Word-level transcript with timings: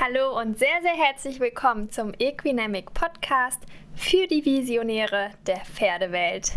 Hallo 0.00 0.38
und 0.38 0.56
sehr, 0.56 0.80
sehr 0.80 0.94
herzlich 0.94 1.40
willkommen 1.40 1.90
zum 1.90 2.12
Equinamic 2.20 2.94
Podcast 2.94 3.60
für 3.96 4.28
die 4.28 4.44
Visionäre 4.44 5.32
der 5.48 5.56
Pferdewelt. 5.56 6.52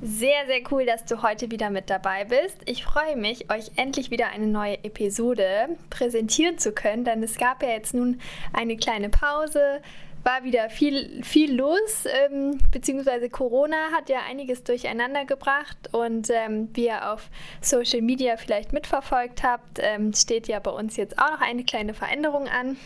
Sehr, 0.00 0.46
sehr 0.46 0.60
cool, 0.70 0.86
dass 0.86 1.04
du 1.04 1.20
heute 1.20 1.50
wieder 1.50 1.70
mit 1.70 1.90
dabei 1.90 2.24
bist. 2.24 2.58
Ich 2.66 2.84
freue 2.84 3.16
mich, 3.16 3.50
euch 3.50 3.72
endlich 3.74 4.12
wieder 4.12 4.28
eine 4.28 4.46
neue 4.46 4.84
Episode 4.84 5.70
präsentieren 5.90 6.58
zu 6.58 6.70
können, 6.70 7.02
denn 7.02 7.20
es 7.24 7.36
gab 7.36 7.64
ja 7.64 7.70
jetzt 7.70 7.94
nun 7.94 8.20
eine 8.52 8.76
kleine 8.76 9.08
Pause 9.08 9.82
war 10.24 10.42
wieder 10.42 10.70
viel, 10.70 11.22
viel 11.22 11.54
los, 11.54 12.06
ähm, 12.06 12.58
beziehungsweise 12.70 13.28
Corona 13.28 13.76
hat 13.92 14.08
ja 14.08 14.20
einiges 14.28 14.64
durcheinander 14.64 15.24
gebracht 15.24 15.76
und 15.92 16.30
ähm, 16.30 16.70
wie 16.72 16.86
ihr 16.86 17.12
auf 17.12 17.28
Social 17.60 18.00
Media 18.00 18.36
vielleicht 18.36 18.72
mitverfolgt 18.72 19.42
habt, 19.42 19.78
ähm, 19.80 20.12
steht 20.14 20.48
ja 20.48 20.58
bei 20.60 20.70
uns 20.70 20.96
jetzt 20.96 21.18
auch 21.18 21.30
noch 21.30 21.40
eine 21.40 21.64
kleine 21.64 21.94
Veränderung 21.94 22.48
an. 22.48 22.76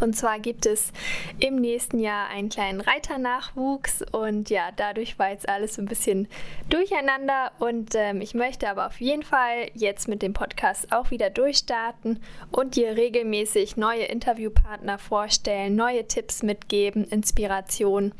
Und 0.00 0.16
zwar 0.16 0.38
gibt 0.38 0.66
es 0.66 0.92
im 1.38 1.56
nächsten 1.56 1.98
Jahr 1.98 2.28
einen 2.28 2.48
kleinen 2.48 2.80
Reiternachwuchs 2.80 4.02
und 4.12 4.50
ja, 4.50 4.70
dadurch 4.76 5.18
war 5.18 5.30
jetzt 5.30 5.48
alles 5.48 5.78
ein 5.78 5.86
bisschen 5.86 6.28
durcheinander 6.68 7.52
und 7.58 7.94
ähm, 7.94 8.20
ich 8.20 8.34
möchte 8.34 8.68
aber 8.68 8.86
auf 8.86 9.00
jeden 9.00 9.22
Fall 9.22 9.70
jetzt 9.74 10.08
mit 10.08 10.22
dem 10.22 10.32
Podcast 10.32 10.92
auch 10.92 11.10
wieder 11.10 11.30
durchstarten 11.30 12.20
und 12.50 12.76
dir 12.76 12.96
regelmäßig 12.96 13.76
neue 13.76 14.04
Interviewpartner 14.04 14.98
vorstellen, 14.98 15.76
neue 15.76 16.06
Tipps 16.06 16.42
mitgeben, 16.42 17.04
Inspiration 17.04 18.12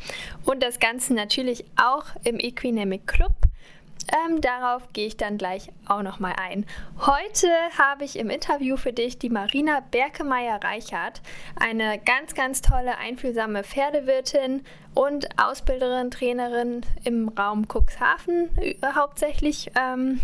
und 0.45 0.63
das 0.63 0.79
Ganze 0.79 1.15
natürlich 1.15 1.65
auch 1.77 2.05
im 2.25 2.39
Equinemic 2.39 3.07
Club. 3.07 3.48
Ähm, 4.13 4.41
darauf 4.41 4.93
gehe 4.93 5.07
ich 5.07 5.17
dann 5.17 5.39
gleich 5.39 5.71
auch 5.87 6.03
nochmal 6.03 6.35
ein. 6.37 6.65
Heute 7.01 7.49
habe 7.77 8.05
ich 8.05 8.19
im 8.19 8.31
Interview 8.31 8.77
für 8.77 8.93
dich 8.93 9.19
die 9.19 9.29
Marina 9.29 9.81
Berkemeyer-Reichert, 9.91 11.21
eine 11.57 11.99
ganz, 11.99 12.35
ganz 12.35 12.63
tolle, 12.63 12.99
einfühlsame 12.99 13.65
Pferdewirtin 13.65 14.65
und 14.95 15.29
Ausbilderin, 15.39 16.11
Trainerin 16.11 16.83
im 17.05 17.29
Raum 17.29 17.67
Cuxhaven 17.69 18.51
äh, 18.59 18.75
hauptsächlich. 18.95 19.71
Ähm, 19.79 20.21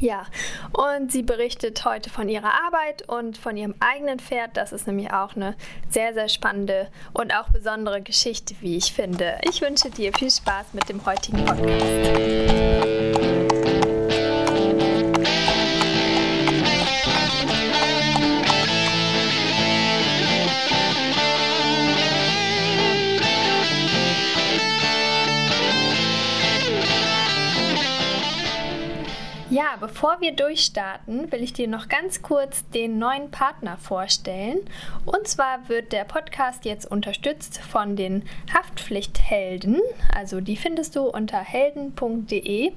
ja, 0.00 0.26
und 0.72 1.10
sie 1.10 1.22
berichtet 1.22 1.84
heute 1.84 2.10
von 2.10 2.28
ihrer 2.28 2.52
Arbeit 2.66 3.08
und 3.08 3.38
von 3.38 3.56
ihrem 3.56 3.74
eigenen 3.80 4.18
Pferd. 4.18 4.56
Das 4.56 4.72
ist 4.72 4.86
nämlich 4.86 5.12
auch 5.12 5.34
eine 5.36 5.54
sehr, 5.88 6.12
sehr 6.12 6.28
spannende 6.28 6.88
und 7.12 7.34
auch 7.34 7.48
besondere 7.48 8.02
Geschichte, 8.02 8.54
wie 8.60 8.76
ich 8.76 8.92
finde. 8.92 9.38
Ich 9.48 9.62
wünsche 9.62 9.90
dir 9.90 10.12
viel 10.12 10.30
Spaß 10.30 10.74
mit 10.74 10.88
dem 10.88 11.04
heutigen 11.06 11.44
Podcast. 11.44 12.65
Wir 30.26 30.34
durchstarten, 30.34 31.30
will 31.30 31.40
ich 31.40 31.52
dir 31.52 31.68
noch 31.68 31.86
ganz 31.86 32.20
kurz 32.20 32.68
den 32.70 32.98
neuen 32.98 33.30
Partner 33.30 33.76
vorstellen. 33.76 34.58
Und 35.04 35.28
zwar 35.28 35.68
wird 35.68 35.92
der 35.92 36.02
Podcast 36.02 36.64
jetzt 36.64 36.90
unterstützt 36.90 37.58
von 37.58 37.94
den 37.94 38.24
Haftpflichthelden. 38.52 39.80
Also 40.12 40.40
die 40.40 40.56
findest 40.56 40.96
du 40.96 41.02
unter 41.02 41.38
helden.de 41.38 42.72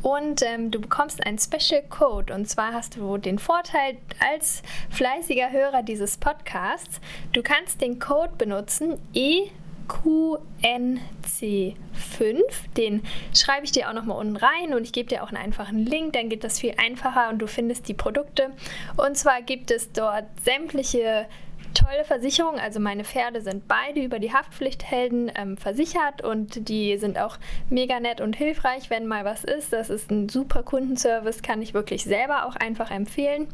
und 0.00 0.40
ähm, 0.40 0.70
du 0.70 0.80
bekommst 0.80 1.26
einen 1.26 1.38
Special 1.38 1.82
Code. 1.82 2.32
Und 2.32 2.48
zwar 2.48 2.72
hast 2.72 2.96
du 2.96 3.18
den 3.18 3.38
Vorteil 3.38 3.98
als 4.32 4.62
fleißiger 4.88 5.50
Hörer 5.52 5.82
dieses 5.82 6.16
Podcasts, 6.16 7.02
du 7.34 7.42
kannst 7.42 7.82
den 7.82 7.98
Code 7.98 8.32
benutzen 8.38 8.96
E 9.12 9.50
QNC5. 11.40 12.40
Den 12.76 13.02
schreibe 13.34 13.64
ich 13.64 13.72
dir 13.72 13.88
auch 13.88 13.92
nochmal 13.92 14.18
unten 14.18 14.36
rein 14.36 14.74
und 14.74 14.84
ich 14.84 14.92
gebe 14.92 15.08
dir 15.08 15.22
auch 15.22 15.28
einen 15.28 15.36
einfachen 15.36 15.84
Link, 15.84 16.12
dann 16.14 16.28
geht 16.28 16.44
das 16.44 16.60
viel 16.60 16.74
einfacher 16.76 17.30
und 17.30 17.38
du 17.38 17.46
findest 17.46 17.88
die 17.88 17.94
Produkte. 17.94 18.50
Und 18.96 19.16
zwar 19.16 19.42
gibt 19.42 19.70
es 19.70 19.92
dort 19.92 20.26
sämtliche 20.44 21.26
tolle 21.76 22.04
Versicherung. 22.04 22.58
Also 22.58 22.80
meine 22.80 23.04
Pferde 23.04 23.40
sind 23.40 23.68
beide 23.68 24.02
über 24.02 24.18
die 24.18 24.32
Haftpflichthelden 24.32 25.30
ähm, 25.34 25.56
versichert 25.56 26.22
und 26.22 26.68
die 26.68 26.96
sind 26.96 27.18
auch 27.18 27.36
mega 27.68 28.00
nett 28.00 28.20
und 28.20 28.34
hilfreich, 28.34 28.90
wenn 28.90 29.06
mal 29.06 29.24
was 29.24 29.44
ist. 29.44 29.72
Das 29.72 29.90
ist 29.90 30.10
ein 30.10 30.28
super 30.28 30.62
Kundenservice, 30.62 31.42
kann 31.42 31.62
ich 31.62 31.74
wirklich 31.74 32.04
selber 32.04 32.46
auch 32.46 32.56
einfach 32.56 32.90
empfehlen. 32.90 33.48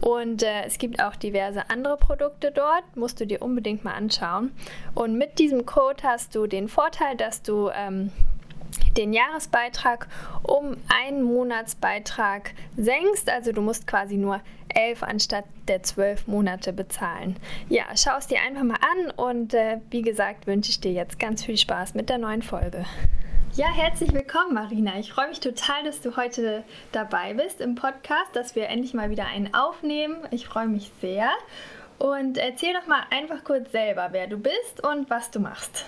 Und 0.00 0.42
äh, 0.42 0.64
es 0.66 0.78
gibt 0.78 1.02
auch 1.02 1.14
diverse 1.16 1.70
andere 1.70 1.96
Produkte 1.96 2.50
dort, 2.50 2.84
musst 2.96 3.20
du 3.20 3.26
dir 3.26 3.42
unbedingt 3.42 3.84
mal 3.84 3.94
anschauen. 3.94 4.52
Und 4.94 5.16
mit 5.16 5.38
diesem 5.38 5.66
Code 5.66 6.02
hast 6.02 6.34
du 6.34 6.46
den 6.46 6.68
Vorteil, 6.68 7.16
dass 7.16 7.42
du 7.42 7.70
ähm, 7.70 8.10
den 8.96 9.12
Jahresbeitrag 9.12 10.08
um 10.42 10.76
einen 10.88 11.22
Monatsbeitrag 11.22 12.52
senkst. 12.76 13.28
Also 13.30 13.52
du 13.52 13.60
musst 13.60 13.86
quasi 13.86 14.16
nur 14.16 14.40
elf 14.74 15.02
anstatt 15.02 15.44
der 15.68 15.82
zwölf 15.82 16.26
Monate 16.26 16.72
bezahlen. 16.72 17.36
Ja, 17.68 17.84
schau 17.94 18.16
es 18.18 18.26
dir 18.26 18.40
einfach 18.40 18.62
mal 18.62 18.78
an 18.80 19.10
und 19.12 19.54
äh, 19.54 19.78
wie 19.90 20.02
gesagt 20.02 20.46
wünsche 20.46 20.70
ich 20.70 20.80
dir 20.80 20.92
jetzt 20.92 21.18
ganz 21.18 21.44
viel 21.44 21.56
Spaß 21.56 21.94
mit 21.94 22.08
der 22.08 22.18
neuen 22.18 22.42
Folge. 22.42 22.84
Ja, 23.54 23.66
herzlich 23.66 24.12
willkommen, 24.14 24.54
Marina. 24.54 24.98
Ich 24.98 25.12
freue 25.12 25.28
mich 25.28 25.40
total, 25.40 25.82
dass 25.84 26.00
du 26.00 26.16
heute 26.16 26.62
dabei 26.92 27.34
bist 27.34 27.60
im 27.60 27.74
Podcast, 27.74 28.34
dass 28.34 28.54
wir 28.54 28.68
endlich 28.68 28.94
mal 28.94 29.10
wieder 29.10 29.26
einen 29.26 29.52
aufnehmen. 29.54 30.16
Ich 30.30 30.46
freue 30.46 30.68
mich 30.68 30.90
sehr. 31.00 31.30
Und 31.98 32.38
erzähl 32.38 32.72
doch 32.72 32.86
mal 32.86 33.02
einfach 33.10 33.42
kurz 33.42 33.72
selber, 33.72 34.08
wer 34.12 34.28
du 34.28 34.38
bist 34.38 34.82
und 34.82 35.10
was 35.10 35.32
du 35.32 35.40
machst. 35.40 35.84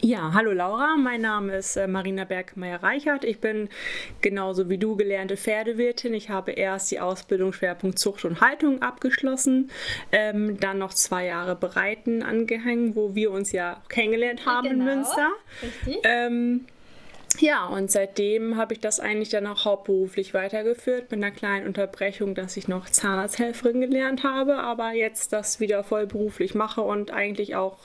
Ja, 0.00 0.32
hallo 0.32 0.52
Laura, 0.52 0.96
mein 0.96 1.22
Name 1.22 1.56
ist 1.56 1.76
äh, 1.76 1.88
Marina 1.88 2.24
Bergmeier-Reichert. 2.24 3.24
Ich 3.24 3.40
bin 3.40 3.68
genauso 4.20 4.68
wie 4.68 4.78
du 4.78 4.94
gelernte 4.94 5.36
Pferdewirtin. 5.36 6.14
Ich 6.14 6.30
habe 6.30 6.52
erst 6.52 6.92
die 6.92 7.00
Ausbildung 7.00 7.52
Schwerpunkt 7.52 7.98
Zucht 7.98 8.24
und 8.24 8.40
Haltung 8.40 8.80
abgeschlossen, 8.80 9.72
ähm, 10.12 10.60
dann 10.60 10.78
noch 10.78 10.94
zwei 10.94 11.26
Jahre 11.26 11.56
Bereiten 11.56 12.22
angehängt, 12.22 12.94
wo 12.94 13.16
wir 13.16 13.32
uns 13.32 13.50
ja 13.50 13.82
kennengelernt 13.88 14.46
haben 14.46 14.68
genau. 14.68 14.84
in 14.84 14.96
Münster. 14.96 15.30
Richtig. 15.62 15.98
Ähm, 16.04 16.66
ja, 17.40 17.66
und 17.66 17.90
seitdem 17.90 18.56
habe 18.56 18.74
ich 18.74 18.80
das 18.80 19.00
eigentlich 19.00 19.30
dann 19.30 19.48
auch 19.48 19.64
hauptberuflich 19.64 20.32
weitergeführt, 20.32 21.10
mit 21.10 21.22
einer 21.22 21.32
kleinen 21.32 21.66
Unterbrechung, 21.66 22.36
dass 22.36 22.56
ich 22.56 22.68
noch 22.68 22.88
Zahnarzthelferin 22.88 23.80
gelernt 23.80 24.22
habe, 24.22 24.58
aber 24.58 24.92
jetzt 24.92 25.32
das 25.32 25.58
wieder 25.58 25.82
voll 25.82 26.06
beruflich 26.06 26.54
mache 26.54 26.82
und 26.82 27.10
eigentlich 27.10 27.56
auch 27.56 27.78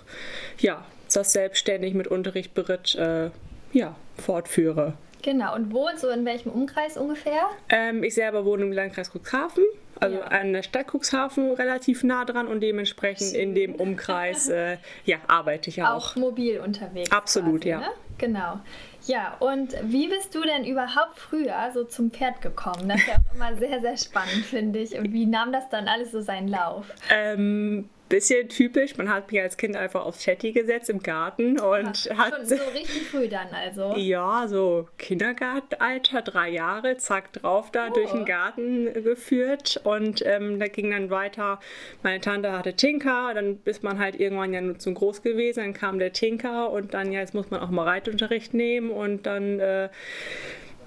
ja, 0.60 0.86
das 1.16 1.34
selbstständig 1.34 1.94
mit 1.94 2.08
Unterricht 2.08 2.54
beritt, 2.54 2.96
äh, 2.96 3.30
ja, 3.72 3.96
fortführe. 4.18 4.94
Genau, 5.24 5.56
und 5.56 5.72
wo, 5.72 5.88
so 5.96 6.10
in 6.10 6.26
welchem 6.26 6.52
Umkreis 6.52 6.98
ungefähr? 6.98 7.44
Ähm, 7.70 8.04
ich 8.04 8.14
selber 8.14 8.44
wohne 8.44 8.64
im 8.64 8.74
Landkreis 8.74 9.10
Cuxhaven, 9.10 9.64
also 10.00 10.18
ja. 10.18 10.24
an 10.26 10.52
der 10.52 10.64
Stadt 10.64 10.88
Cuxhaven 10.94 11.54
relativ 11.54 12.04
nah 12.04 12.26
dran 12.26 12.48
und 12.48 12.60
dementsprechend 12.60 13.32
Schön. 13.32 13.40
in 13.40 13.56
dem 13.56 13.76
Umkreis 13.76 14.50
äh, 14.50 14.78
ja, 15.06 15.18
arbeite 15.28 15.70
ich 15.70 15.82
auch. 15.82 15.96
Auch 15.96 16.16
mobil 16.18 16.60
unterwegs. 16.60 17.10
Absolut, 17.12 17.62
quasi, 17.62 17.70
ja. 17.70 17.80
Ne? 17.80 17.88
Genau. 18.18 18.60
Ja, 19.06 19.36
und 19.40 19.76
wie 19.84 20.08
bist 20.08 20.36
du 20.36 20.42
denn 20.42 20.66
überhaupt 20.66 21.18
früher 21.18 21.72
so 21.74 21.84
zum 21.84 22.12
Pferd 22.12 22.42
gekommen? 22.42 22.90
Das 22.90 23.00
ist 23.00 23.08
ja 23.08 23.16
auch 23.16 23.36
immer 23.36 23.56
sehr, 23.56 23.82
sehr 23.82 23.98
spannend, 23.98 24.46
finde 24.46 24.80
ich. 24.80 24.98
Und 24.98 25.12
wie 25.12 25.26
nahm 25.26 25.52
das 25.52 25.70
dann 25.70 25.88
alles 25.88 26.12
so 26.12 26.22
seinen 26.22 26.48
Lauf? 26.48 26.86
Ähm, 27.10 27.90
bisschen 28.14 28.48
typisch. 28.48 28.96
Man 28.96 29.10
hat 29.10 29.32
mich 29.32 29.42
als 29.42 29.58
Kind 29.58 29.76
einfach 29.76 30.06
aufs 30.06 30.24
Chatty 30.24 30.52
gesetzt 30.52 30.88
im 30.88 31.02
Garten 31.02 31.60
und 31.60 32.06
ja, 32.06 32.18
hat. 32.18 32.36
Schon 32.36 32.46
so 32.46 32.56
richtig 32.72 33.08
früh 33.10 33.28
dann 33.28 33.48
also. 33.52 33.96
Ja, 33.98 34.48
so 34.48 34.88
Kindergartenalter, 35.00 36.22
drei 36.22 36.50
Jahre, 36.50 36.98
zack 36.98 37.34
drauf 37.34 37.72
da 37.72 37.88
oh. 37.90 37.94
durch 37.94 38.12
den 38.12 38.26
Garten 38.26 38.94
geführt. 38.94 39.82
Und 39.84 40.24
ähm, 40.28 40.60
da 40.60 40.68
ging 40.68 40.92
dann 40.92 41.10
weiter. 41.10 41.60
Meine 42.04 42.22
Tante 42.22 42.52
hatte 42.52 42.76
Tinker, 42.76 43.32
dann 43.34 43.60
ist 43.66 43.82
man 43.82 43.98
halt 43.98 44.20
irgendwann 44.20 44.54
ja 44.54 44.62
nur 44.62 44.78
zu 44.78 44.94
groß 44.94 45.24
gewesen. 45.24 45.62
Dann 45.62 45.74
kam 45.74 45.98
der 45.98 46.14
Tinker 46.14 46.70
und 46.70 46.94
dann, 46.94 47.12
ja, 47.12 47.20
jetzt 47.20 47.34
muss 47.34 47.50
man 47.50 47.62
auch 47.62 47.72
mal 47.72 47.86
Reitunterricht 47.86 48.54
nehmen 48.54 48.92
und 48.92 49.26
dann. 49.26 49.60
Äh, 49.60 49.90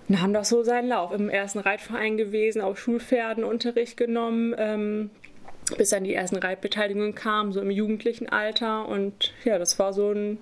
nahm 0.08 0.32
das 0.32 0.50
so 0.50 0.62
seinen 0.62 0.90
Lauf. 0.90 1.10
Im 1.10 1.28
ersten 1.28 1.58
Reitverein 1.58 2.16
gewesen, 2.16 2.62
auf 2.62 2.78
Schulpferden 2.78 3.42
Unterricht 3.42 3.96
genommen. 3.96 4.54
Ähm, 4.56 5.10
bis 5.76 5.90
dann 5.90 6.04
die 6.04 6.14
ersten 6.14 6.36
Reitbeteiligungen 6.36 7.14
kamen, 7.14 7.52
so 7.52 7.60
im 7.60 7.70
jugendlichen 7.70 8.28
Alter. 8.28 8.86
Und 8.88 9.32
ja, 9.44 9.58
das 9.58 9.78
war 9.78 9.92
so 9.92 10.12
ein 10.12 10.38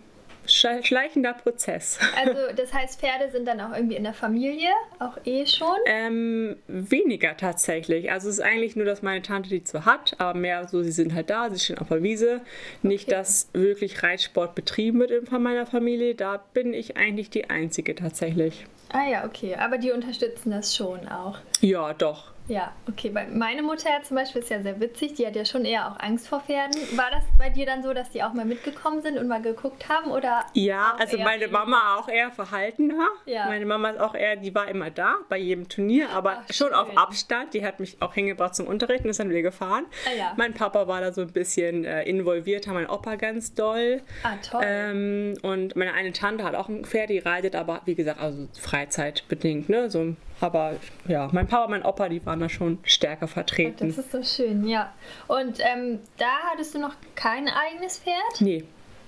schleichender 0.46 1.34
Prozess. 1.34 1.98
Also 2.16 2.54
das 2.54 2.72
heißt, 2.72 3.00
Pferde 3.00 3.30
sind 3.30 3.46
dann 3.46 3.60
auch 3.60 3.74
irgendwie 3.74 3.96
in 3.96 4.04
der 4.04 4.14
Familie, 4.14 4.70
auch 4.98 5.18
eh 5.24 5.46
schon? 5.46 5.76
Ähm, 5.86 6.56
weniger 6.68 7.36
tatsächlich. 7.36 8.10
Also 8.10 8.28
es 8.28 8.38
ist 8.38 8.40
eigentlich 8.40 8.76
nur, 8.76 8.86
dass 8.86 9.02
meine 9.02 9.20
Tante 9.20 9.48
die 9.48 9.64
zwar 9.64 9.84
hat, 9.84 10.14
aber 10.18 10.38
mehr 10.38 10.66
so, 10.68 10.82
sie 10.82 10.92
sind 10.92 11.14
halt 11.14 11.28
da, 11.28 11.50
sie 11.50 11.58
stehen 11.58 11.78
auf 11.78 11.88
der 11.88 12.02
Wiese. 12.02 12.40
Nicht, 12.82 13.08
okay. 13.08 13.16
dass 13.16 13.48
wirklich 13.52 14.02
Reitsport 14.02 14.54
betrieben 14.54 15.00
wird 15.00 15.28
von 15.28 15.42
meiner 15.42 15.66
Familie. 15.66 16.14
Da 16.14 16.42
bin 16.54 16.72
ich 16.72 16.96
eigentlich 16.96 17.30
die 17.30 17.50
Einzige 17.50 17.94
tatsächlich. 17.94 18.66
Ah 18.90 19.08
ja, 19.10 19.24
okay. 19.24 19.56
Aber 19.56 19.78
die 19.78 19.90
unterstützen 19.90 20.50
das 20.50 20.74
schon 20.74 21.08
auch. 21.08 21.38
Ja, 21.60 21.92
doch. 21.94 22.33
Ja, 22.46 22.72
okay. 22.88 23.14
Weil 23.14 23.28
meine 23.28 23.62
Mutter 23.62 23.88
ja 23.88 24.02
zum 24.02 24.16
Beispiel 24.16 24.42
ist 24.42 24.50
ja 24.50 24.62
sehr 24.62 24.78
witzig, 24.78 25.14
die 25.14 25.26
hat 25.26 25.34
ja 25.34 25.44
schon 25.44 25.64
eher 25.64 25.90
auch 25.90 25.98
Angst 25.98 26.28
vor 26.28 26.40
Pferden. 26.40 26.76
War 26.96 27.10
das 27.10 27.24
bei 27.38 27.48
dir 27.48 27.64
dann 27.64 27.82
so, 27.82 27.94
dass 27.94 28.10
die 28.10 28.22
auch 28.22 28.34
mal 28.34 28.44
mitgekommen 28.44 29.00
sind 29.02 29.16
und 29.18 29.28
mal 29.28 29.40
geguckt 29.40 29.88
haben? 29.88 30.10
Oder 30.10 30.44
ja, 30.52 30.94
also 30.98 31.16
meine 31.18 31.48
Mama 31.48 31.96
auch 31.96 32.08
eher 32.08 32.30
verhaltener. 32.30 33.08
Ja. 33.24 33.46
Meine 33.46 33.64
Mama 33.64 33.90
ist 33.90 34.00
auch 34.00 34.14
eher, 34.14 34.36
die 34.36 34.54
war 34.54 34.68
immer 34.68 34.90
da 34.90 35.16
bei 35.28 35.38
jedem 35.38 35.68
Turnier, 35.68 36.10
aber 36.10 36.42
Ach, 36.44 36.52
schon 36.52 36.74
auf 36.74 36.96
Abstand. 36.96 37.54
Die 37.54 37.64
hat 37.64 37.80
mich 37.80 37.96
auch 38.00 38.12
hingebracht 38.12 38.54
zum 38.54 38.66
Unterrichten, 38.66 39.08
ist 39.08 39.20
dann 39.20 39.30
wieder 39.30 39.42
gefahren. 39.42 39.86
Ah, 40.06 40.14
ja. 40.16 40.32
Mein 40.36 40.52
Papa 40.52 40.86
war 40.86 41.00
da 41.00 41.12
so 41.12 41.22
ein 41.22 41.32
bisschen 41.32 41.84
äh, 41.84 42.02
involviert, 42.02 42.66
mein 42.66 42.88
Opa 42.88 43.16
ganz 43.16 43.54
doll. 43.54 44.02
Ah, 44.22 44.34
toll. 44.42 44.62
Ähm, 44.64 45.38
und 45.42 45.76
meine 45.76 45.94
eine 45.94 46.12
Tante 46.12 46.44
hat 46.44 46.54
auch 46.54 46.68
ein 46.68 46.84
Pferd, 46.84 47.08
die 47.08 47.18
reitet, 47.18 47.54
aber 47.54 47.80
wie 47.86 47.94
gesagt, 47.94 48.20
also 48.20 48.48
freizeitbedingt, 48.60 49.68
ne? 49.68 49.90
So 49.90 50.14
aber 50.40 50.76
ja, 51.06 51.28
mein 51.32 51.46
Papa, 51.46 51.68
mein 51.68 51.84
Opa, 51.84 52.08
die 52.08 52.24
waren 52.26 52.40
da 52.40 52.48
schon 52.48 52.78
stärker 52.84 53.28
vertreten. 53.28 53.88
Das 53.88 53.98
ist 53.98 54.12
so 54.12 54.22
schön, 54.22 54.66
ja. 54.66 54.92
Und 55.28 55.58
ähm, 55.60 56.00
da 56.18 56.50
hattest 56.50 56.74
du 56.74 56.78
noch 56.78 56.94
kein 57.14 57.48
eigenes 57.48 57.98
Pferd? 57.98 58.40
Nee. 58.40 58.64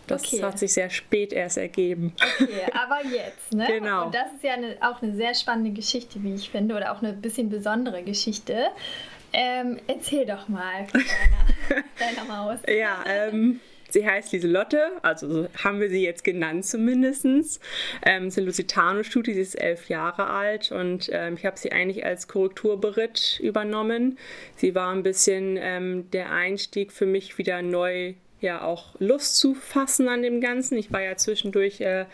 Das 0.07 0.23
okay. 0.23 0.43
hat 0.43 0.59
sich 0.59 0.73
sehr 0.73 0.89
spät 0.89 1.33
erst 1.33 1.59
ergeben. 1.59 2.15
Okay, 2.41 2.63
aber 2.73 3.05
jetzt, 3.09 3.53
ne? 3.53 3.67
Genau. 3.67 4.07
Und 4.07 4.15
das 4.15 4.33
ist 4.35 4.45
ja 4.45 4.55
eine, 4.55 4.77
auch 4.81 5.03
eine 5.03 5.17
sehr 5.17 5.35
spannende 5.35 5.71
Geschichte, 5.71 6.23
wie 6.23 6.35
ich 6.35 6.51
finde, 6.51 6.77
oder 6.77 6.93
auch 6.93 7.03
eine 7.03 7.13
bisschen 7.13 7.49
besondere 7.49 8.05
Geschichte. 8.05 8.69
Ähm, 9.33 9.81
erzähl 9.89 10.25
doch 10.25 10.49
mal 10.49 10.87
von 10.87 11.01
deiner, 11.69 11.85
deiner 11.99 12.25
Maus. 12.29 12.61
Ja, 12.69 13.05
ähm, 13.07 13.61
Sie 13.91 14.07
heißt 14.07 14.33
Lieselotte, 14.33 14.93
also 15.03 15.29
so 15.29 15.49
haben 15.63 15.81
wir 15.81 15.89
sie 15.89 16.03
jetzt 16.03 16.25
genannt 16.25 16.65
zumindest. 16.65 17.25
Ähm, 18.05 18.29
ist 18.29 18.39
eine 18.39 18.47
Lusitano-Studie, 18.47 19.35
sie 19.35 19.41
ist 19.41 19.55
elf 19.55 19.89
Jahre 19.89 20.29
alt 20.29 20.73
und 20.73 21.09
ähm, 21.13 21.35
ich 21.35 21.47
habe 21.47 21.59
sie 21.59 21.73
eigentlich 21.73 22.05
als 22.05 22.29
Korrekturberitt 22.29 23.41
übernommen. 23.43 24.19
Sie 24.57 24.75
war 24.75 24.93
ein 24.93 25.03
bisschen 25.03 25.57
ähm, 25.61 26.11
der 26.11 26.33
Einstieg 26.33 26.93
für 26.93 27.07
mich 27.07 27.39
wieder 27.39 27.63
neu 27.63 28.15
ja 28.41 28.63
auch 28.63 28.95
Lust 28.99 29.39
zu 29.39 29.55
fassen 29.55 30.09
an 30.09 30.23
dem 30.23 30.41
Ganzen. 30.41 30.77
Ich 30.77 30.93
war 30.93 31.03
ja 31.03 31.17
zwischendurch 31.17 31.81
äh, 31.81 32.07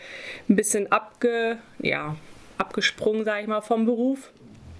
ein 0.49 0.55
bisschen 0.55 0.91
abge, 0.91 1.57
ja, 1.79 2.15
abgesprungen, 2.57 3.25
sage 3.25 3.41
ich 3.41 3.47
mal, 3.47 3.61
vom 3.61 3.85
Beruf 3.85 4.31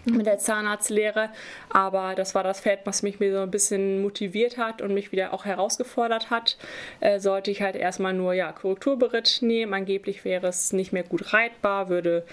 mit 0.06 0.26
der 0.26 0.38
Zahnarztlehre. 0.38 1.30
Aber 1.70 2.16
das 2.16 2.36
war 2.36 2.44
das 2.44 2.62
Pferd, 2.62 2.82
was 2.86 3.04
mich 3.04 3.20
mir 3.20 3.32
so 3.32 3.40
ein 3.40 3.52
bisschen 3.52 4.02
motiviert 4.02 4.58
hat 4.58 4.82
und 4.82 4.94
mich 4.94 5.12
wieder 5.12 5.34
auch 5.34 5.46
herausgefordert 5.46 6.30
hat. 6.30 6.58
Äh, 7.00 7.20
sollte 7.20 7.52
ich 7.52 7.62
halt 7.62 7.76
erstmal 7.76 8.14
nur 8.14 8.34
ja, 8.34 8.52
Korrekturberitt 8.52 9.40
nehmen. 9.42 9.74
Angeblich 9.74 10.26
wäre 10.26 10.48
es 10.48 10.74
nicht 10.74 10.94
mehr 10.94 11.04
gut 11.04 11.34
reitbar, 11.34 11.90
würde 11.90 12.26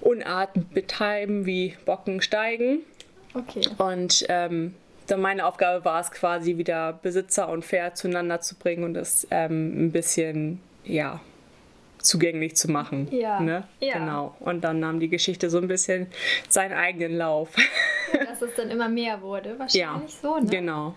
Unarten 0.00 0.68
betreiben 0.72 1.46
wie 1.46 1.74
Bocken 1.84 2.20
steigen. 2.20 2.80
Okay. 3.34 3.62
Und 3.78 4.24
ähm, 4.28 4.74
dann 5.06 5.20
meine 5.20 5.46
Aufgabe 5.46 5.84
war 5.84 6.00
es 6.00 6.10
quasi 6.10 6.56
wieder 6.56 6.98
Besitzer 7.02 7.48
und 7.48 7.64
Pferd 7.64 7.96
zueinander 7.96 8.40
zu 8.40 8.56
bringen 8.56 8.84
und 8.84 8.94
das 8.94 9.26
ähm, 9.30 9.86
ein 9.86 9.92
bisschen 9.92 10.60
ja 10.84 11.20
zugänglich 12.06 12.56
zu 12.56 12.70
machen. 12.70 13.08
Ja. 13.10 13.40
Ne? 13.40 13.64
ja. 13.80 13.98
Genau. 13.98 14.34
Und 14.40 14.62
dann 14.62 14.80
nahm 14.80 15.00
die 15.00 15.08
Geschichte 15.08 15.50
so 15.50 15.58
ein 15.58 15.68
bisschen 15.68 16.06
seinen 16.48 16.72
eigenen 16.72 17.16
Lauf. 17.16 17.50
Dass 18.12 18.42
es 18.42 18.54
dann 18.54 18.70
immer 18.70 18.88
mehr 18.88 19.20
wurde, 19.20 19.50
wahrscheinlich 19.58 19.74
ja, 19.74 20.00
so, 20.22 20.38
ne? 20.38 20.46
Genau. 20.46 20.94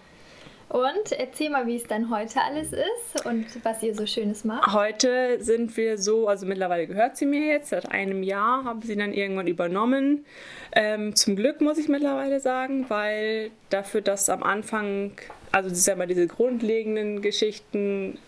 Und 0.69 1.13
erzähl 1.17 1.49
mal, 1.49 1.65
wie 1.65 1.77
es 1.77 1.85
dann 1.85 2.11
heute 2.11 2.41
alles 2.41 2.71
ist 2.73 3.25
und 3.25 3.45
was 3.65 3.81
ihr 3.81 3.95
so 3.95 4.05
Schönes 4.05 4.43
macht. 4.43 4.71
Heute 4.71 5.41
sind 5.41 5.75
wir 5.75 5.97
so, 5.97 6.27
also 6.27 6.45
mittlerweile 6.45 6.85
gehört 6.85 7.17
sie 7.17 7.25
mir 7.25 7.47
jetzt, 7.47 7.69
seit 7.69 7.91
einem 7.91 8.21
Jahr 8.21 8.65
habe 8.65 8.85
sie 8.85 8.95
dann 8.95 9.11
irgendwann 9.11 9.47
übernommen. 9.47 10.25
Ähm, 10.71 11.15
zum 11.15 11.35
Glück 11.35 11.59
muss 11.59 11.79
ich 11.79 11.87
mittlerweile 11.87 12.39
sagen, 12.39 12.85
weil 12.87 13.49
dafür, 13.71 14.01
dass 14.01 14.29
am 14.29 14.43
Anfang, 14.43 15.13
also 15.51 15.69
das 15.69 15.79
ist 15.79 15.87
ja 15.87 15.95
mal 15.95 16.05
diese 16.05 16.27
grundlegenden 16.27 17.23
Geschichten 17.23 18.19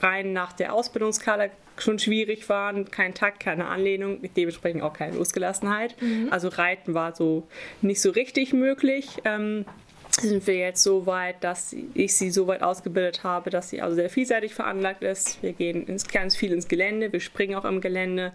rein 0.00 0.32
nach 0.32 0.52
der 0.52 0.74
Ausbildungskala 0.74 1.48
schon 1.76 1.98
schwierig 1.98 2.48
waren, 2.48 2.90
kein 2.90 3.14
Takt, 3.14 3.40
keine 3.40 3.66
Anlehnung, 3.66 4.20
dementsprechend 4.36 4.82
auch 4.82 4.92
keine 4.92 5.16
Losgelassenheit. 5.16 6.00
Mhm. 6.00 6.28
Also 6.30 6.48
Reiten 6.48 6.94
war 6.94 7.14
so 7.14 7.46
nicht 7.82 8.00
so 8.00 8.10
richtig 8.10 8.52
möglich. 8.52 9.18
Ähm, 9.24 9.64
sind 10.20 10.46
wir 10.46 10.56
jetzt 10.56 10.82
so 10.82 11.06
weit, 11.06 11.42
dass 11.42 11.74
ich 11.94 12.14
sie 12.14 12.30
so 12.30 12.46
weit 12.46 12.62
ausgebildet 12.62 13.24
habe, 13.24 13.50
dass 13.50 13.70
sie 13.70 13.80
also 13.80 13.96
sehr 13.96 14.10
vielseitig 14.10 14.54
veranlagt 14.54 15.02
ist. 15.02 15.42
Wir 15.42 15.52
gehen 15.52 15.86
ins, 15.86 16.08
ganz 16.08 16.36
viel 16.36 16.52
ins 16.52 16.68
Gelände, 16.68 17.12
wir 17.12 17.20
springen 17.20 17.54
auch 17.54 17.64
im 17.64 17.80
Gelände. 17.80 18.32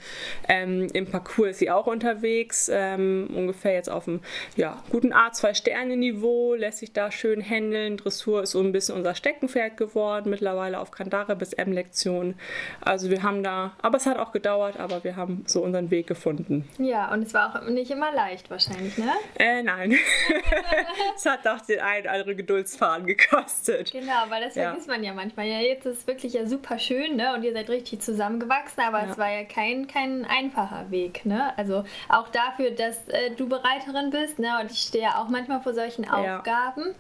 Ähm, 0.48 0.88
Im 0.94 1.08
Parcours 1.08 1.52
ist 1.52 1.60
sie 1.60 1.72
auch 1.72 1.88
unterwegs, 1.88 2.70
ähm, 2.74 3.30
ungefähr 3.34 3.74
jetzt 3.74 3.90
auf 3.90 4.08
einem 4.08 4.22
ja, 4.56 4.82
guten 4.90 5.14
A2-Sterne-Niveau, 5.14 6.56
lässt 6.56 6.80
sich 6.80 6.94
da 6.94 7.12
schön 7.12 7.42
handeln. 7.42 7.98
Dressur 7.98 8.44
ist 8.44 8.52
so 8.52 8.60
ein 8.60 8.72
bisschen 8.72 8.96
unser 8.96 9.16
Steckenpferd 9.16 9.78
geworden, 9.78 10.30
mittlerweile 10.30 10.80
auf 10.80 10.92
Kandare 10.92 11.36
bis 11.36 11.54
M-Lektion. 11.54 12.36
Also 12.82 13.10
wir 13.10 13.24
haben 13.24 13.44
da, 13.44 13.74
aber 13.82 13.98
es 13.98 14.06
hat 14.06 14.18
auch 14.18 14.32
gedauert, 14.32 14.80
aber 14.80 15.04
wir 15.04 15.16
haben 15.16 15.44
so 15.48 15.64
unseren 15.64 15.92
Weg 15.92 16.08
gefunden. 16.08 16.68
Ja, 16.78 17.12
und 17.12 17.24
es 17.24 17.34
war 17.34 17.56
auch 17.56 17.70
nicht 17.70 17.92
immer 17.92 18.12
leicht 18.12 18.50
wahrscheinlich, 18.50 18.98
ne? 18.98 19.12
Äh, 19.38 19.64
nein. 19.64 19.92
es 21.16 21.26
hat 21.26 21.48
auch 21.48 21.60
den 21.76 21.82
einen 21.82 22.06
oder 22.06 22.12
anderen 22.14 22.38
Geduldsfaden 22.38 23.06
gekostet. 23.06 23.92
Genau, 23.92 24.24
weil 24.30 24.44
das 24.44 24.56
ja. 24.56 24.70
vergisst 24.70 24.88
man 24.88 25.04
ja 25.04 25.14
manchmal. 25.14 25.48
Ja, 25.48 25.60
jetzt 25.60 25.86
ist 25.86 26.00
es 26.00 26.08
wirklich 26.08 26.34
ja 26.34 26.46
super 26.46 26.80
schön, 26.80 27.16
ne? 27.16 27.34
Und 27.34 27.44
ihr 27.44 27.54
seid 27.54 27.70
richtig 27.70 28.02
zusammengewachsen, 28.02 28.84
aber 28.84 29.04
ja. 29.04 29.12
es 29.12 29.18
war 29.18 29.32
ja 29.32 29.44
kein, 29.44 29.88
kein 29.88 30.26
einfacher 30.26 30.90
Weg, 30.90 31.26
ne? 31.26 31.58
Also 31.58 31.84
auch 32.10 32.30
dafür, 32.30 32.72
dass 32.72 33.08
äh, 33.10 33.32
du 33.36 33.50
Bereiterin 33.50 34.10
bist, 34.10 34.40
ne? 34.40 34.60
Und 34.62 34.72
ich 34.72 34.80
stehe 34.80 35.04
ja 35.04 35.22
auch 35.22 35.28
manchmal 35.28 35.62
vor 35.62 35.74
solchen. 35.74 36.04
Aufgaben. 36.14 36.96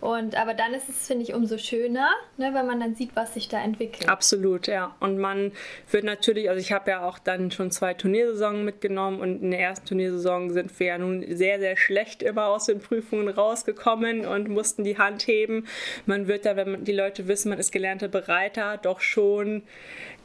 Und 0.00 0.36
aber 0.36 0.54
dann 0.54 0.74
ist 0.74 0.88
es, 0.88 1.06
finde 1.06 1.24
ich, 1.24 1.34
umso 1.34 1.58
schöner, 1.58 2.10
ne, 2.36 2.50
wenn 2.54 2.66
man 2.66 2.80
dann 2.80 2.94
sieht, 2.94 3.10
was 3.14 3.34
sich 3.34 3.48
da 3.48 3.62
entwickelt. 3.62 4.08
Absolut, 4.08 4.66
ja. 4.66 4.94
Und 5.00 5.18
man 5.18 5.52
wird 5.90 6.04
natürlich, 6.04 6.48
also 6.48 6.60
ich 6.60 6.72
habe 6.72 6.90
ja 6.90 7.06
auch 7.06 7.18
dann 7.18 7.50
schon 7.50 7.70
zwei 7.70 7.94
Turniersaisons 7.94 8.64
mitgenommen 8.64 9.20
und 9.20 9.42
in 9.42 9.50
der 9.50 9.60
ersten 9.60 9.86
Turniersaison 9.86 10.50
sind 10.50 10.78
wir 10.78 10.86
ja 10.86 10.98
nun 10.98 11.24
sehr, 11.36 11.58
sehr 11.58 11.76
schlecht 11.76 12.22
immer 12.22 12.46
aus 12.46 12.66
den 12.66 12.80
Prüfungen 12.80 13.28
rausgekommen 13.28 14.26
und 14.26 14.48
mussten 14.48 14.84
die 14.84 14.98
Hand 14.98 15.26
heben. 15.26 15.66
Man 16.06 16.28
wird 16.28 16.46
da, 16.46 16.56
wenn 16.56 16.70
man, 16.70 16.84
die 16.84 16.92
Leute 16.92 17.26
wissen, 17.26 17.48
man 17.48 17.58
ist 17.58 17.72
gelernter 17.72 18.08
Bereiter, 18.08 18.76
doch 18.76 19.00
schon 19.00 19.62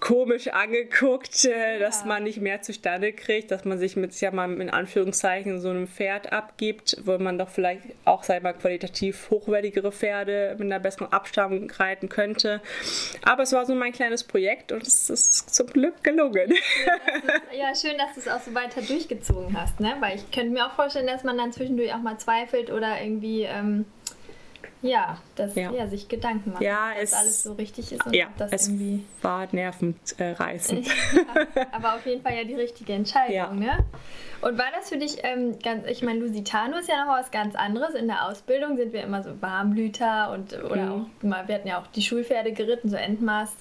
komisch 0.03 0.49
angeguckt, 0.49 1.45
äh, 1.45 1.79
dass 1.79 2.01
ja. 2.01 2.07
man 2.07 2.23
nicht 2.23 2.41
mehr 2.41 2.61
zustande 2.61 3.13
kriegt, 3.13 3.51
dass 3.51 3.63
man 3.63 3.77
sich 3.77 3.95
mit, 3.95 4.19
ja 4.19 4.31
mal 4.31 4.51
in 4.59 4.69
Anführungszeichen 4.69 5.61
so 5.61 5.69
einem 5.69 5.87
Pferd 5.87 6.33
abgibt, 6.33 6.97
wo 7.05 7.17
man 7.17 7.37
doch 7.37 7.47
vielleicht 7.47 7.83
auch, 8.03 8.23
sei 8.23 8.41
mal, 8.41 8.53
qualitativ 8.53 9.15
hochwertigere 9.63 9.91
Pferde 9.91 10.55
mit 10.57 10.65
einer 10.65 10.79
besseren 10.79 11.11
Abstammung 11.11 11.71
reiten 11.71 12.09
könnte. 12.09 12.61
Aber 13.23 13.43
es 13.43 13.53
war 13.53 13.65
so 13.65 13.73
mein 13.75 13.91
kleines 13.91 14.23
Projekt 14.23 14.71
und 14.71 14.85
es 14.85 15.09
ist 15.09 15.55
zum 15.55 15.67
Glück 15.67 16.03
gelungen. 16.03 16.53
Schön, 16.53 17.59
ja, 17.59 17.73
schön, 17.75 17.97
dass 17.97 18.13
du 18.15 18.19
es 18.19 18.27
auch 18.27 18.41
so 18.41 18.53
weiter 18.53 18.81
durchgezogen 18.81 19.59
hast, 19.59 19.79
ne? 19.79 19.95
Weil 19.99 20.17
ich 20.17 20.31
könnte 20.31 20.51
mir 20.51 20.65
auch 20.65 20.73
vorstellen, 20.73 21.07
dass 21.07 21.23
man 21.23 21.37
dann 21.37 21.51
zwischendurch 21.51 21.93
auch 21.93 22.01
mal 22.01 22.17
zweifelt 22.17 22.71
oder 22.71 23.01
irgendwie 23.01 23.43
ähm, 23.43 23.85
ja, 24.83 25.17
dass 25.35 25.55
ja. 25.55 25.71
ja. 25.71 25.87
sich 25.87 26.07
Gedanken 26.09 26.51
machen, 26.51 26.63
ja, 26.63 26.93
dass 26.93 27.11
es, 27.11 27.13
alles 27.13 27.43
so 27.43 27.53
richtig 27.53 27.91
ist 27.91 28.05
und 28.05 28.13
ja, 28.13 28.27
das 28.37 28.51
es 28.51 28.67
irgendwie. 28.67 29.03
war 29.21 29.47
nervenreißend. 29.51 30.87
ja, 31.15 31.65
aber 31.71 31.95
auf 31.95 32.05
jeden 32.05 32.21
Fall 32.21 32.35
ja 32.35 32.43
die 32.43 32.55
richtige 32.55 32.93
Entscheidung, 32.93 33.59
ne? 33.59 33.85
Und 34.41 34.57
war 34.57 34.65
das 34.75 34.89
für 34.89 34.97
dich 34.97 35.19
ähm, 35.23 35.57
ganz, 35.59 35.87
ich 35.87 36.01
meine, 36.01 36.19
Lusitano 36.19 36.77
ist 36.77 36.89
ja 36.89 37.05
noch 37.05 37.13
was 37.13 37.31
ganz 37.31 37.55
anderes. 37.55 37.95
In 37.95 38.07
der 38.07 38.27
Ausbildung 38.27 38.75
sind 38.75 38.91
wir 38.91 39.01
immer 39.01 39.23
so 39.23 39.41
Warmblüter 39.41 40.31
und 40.31 40.61
oder 40.61 40.85
mhm. 40.85 40.91
auch, 40.91 41.47
wir 41.47 41.55
hatten 41.55 41.67
ja 41.67 41.79
auch 41.79 41.87
die 41.87 42.01
Schulpferde 42.01 42.51
geritten, 42.51 42.89
so 42.89 42.97
Endmaß, 42.97 43.55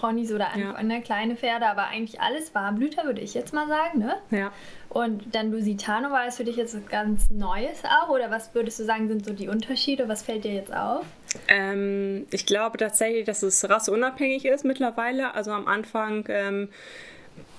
Ponys 0.00 0.32
oder 0.32 0.48
ja. 0.56 0.72
andere 0.72 1.02
kleine 1.02 1.36
Pferde, 1.36 1.66
aber 1.66 1.88
eigentlich 1.88 2.20
alles 2.20 2.54
Warmblüter, 2.54 3.04
würde 3.04 3.20
ich 3.20 3.34
jetzt 3.34 3.52
mal 3.52 3.68
sagen, 3.68 3.98
ne? 3.98 4.16
Ja. 4.30 4.52
Und 4.88 5.34
dann 5.34 5.52
Lusitano, 5.52 6.10
war 6.10 6.24
das 6.24 6.38
für 6.38 6.44
dich 6.44 6.56
jetzt 6.56 6.76
ganz 6.88 7.30
Neues 7.30 7.82
auch? 7.84 8.08
Oder 8.08 8.30
was 8.30 8.54
würdest 8.54 8.80
du 8.80 8.84
sagen, 8.84 9.08
sind 9.08 9.24
so 9.24 9.32
die 9.32 9.48
Unterschiede? 9.48 10.08
Was 10.08 10.22
fällt 10.22 10.44
dir 10.44 10.52
jetzt 10.52 10.74
auf? 10.74 11.04
Ähm, 11.48 12.26
ich 12.30 12.46
glaube 12.46 12.78
tatsächlich, 12.78 13.24
dass 13.24 13.42
es 13.42 13.68
rasseunabhängig 13.68 14.46
ist 14.46 14.64
mittlerweile. 14.64 15.34
Also 15.34 15.52
am 15.52 15.68
Anfang, 15.68 16.24
ähm, 16.28 16.70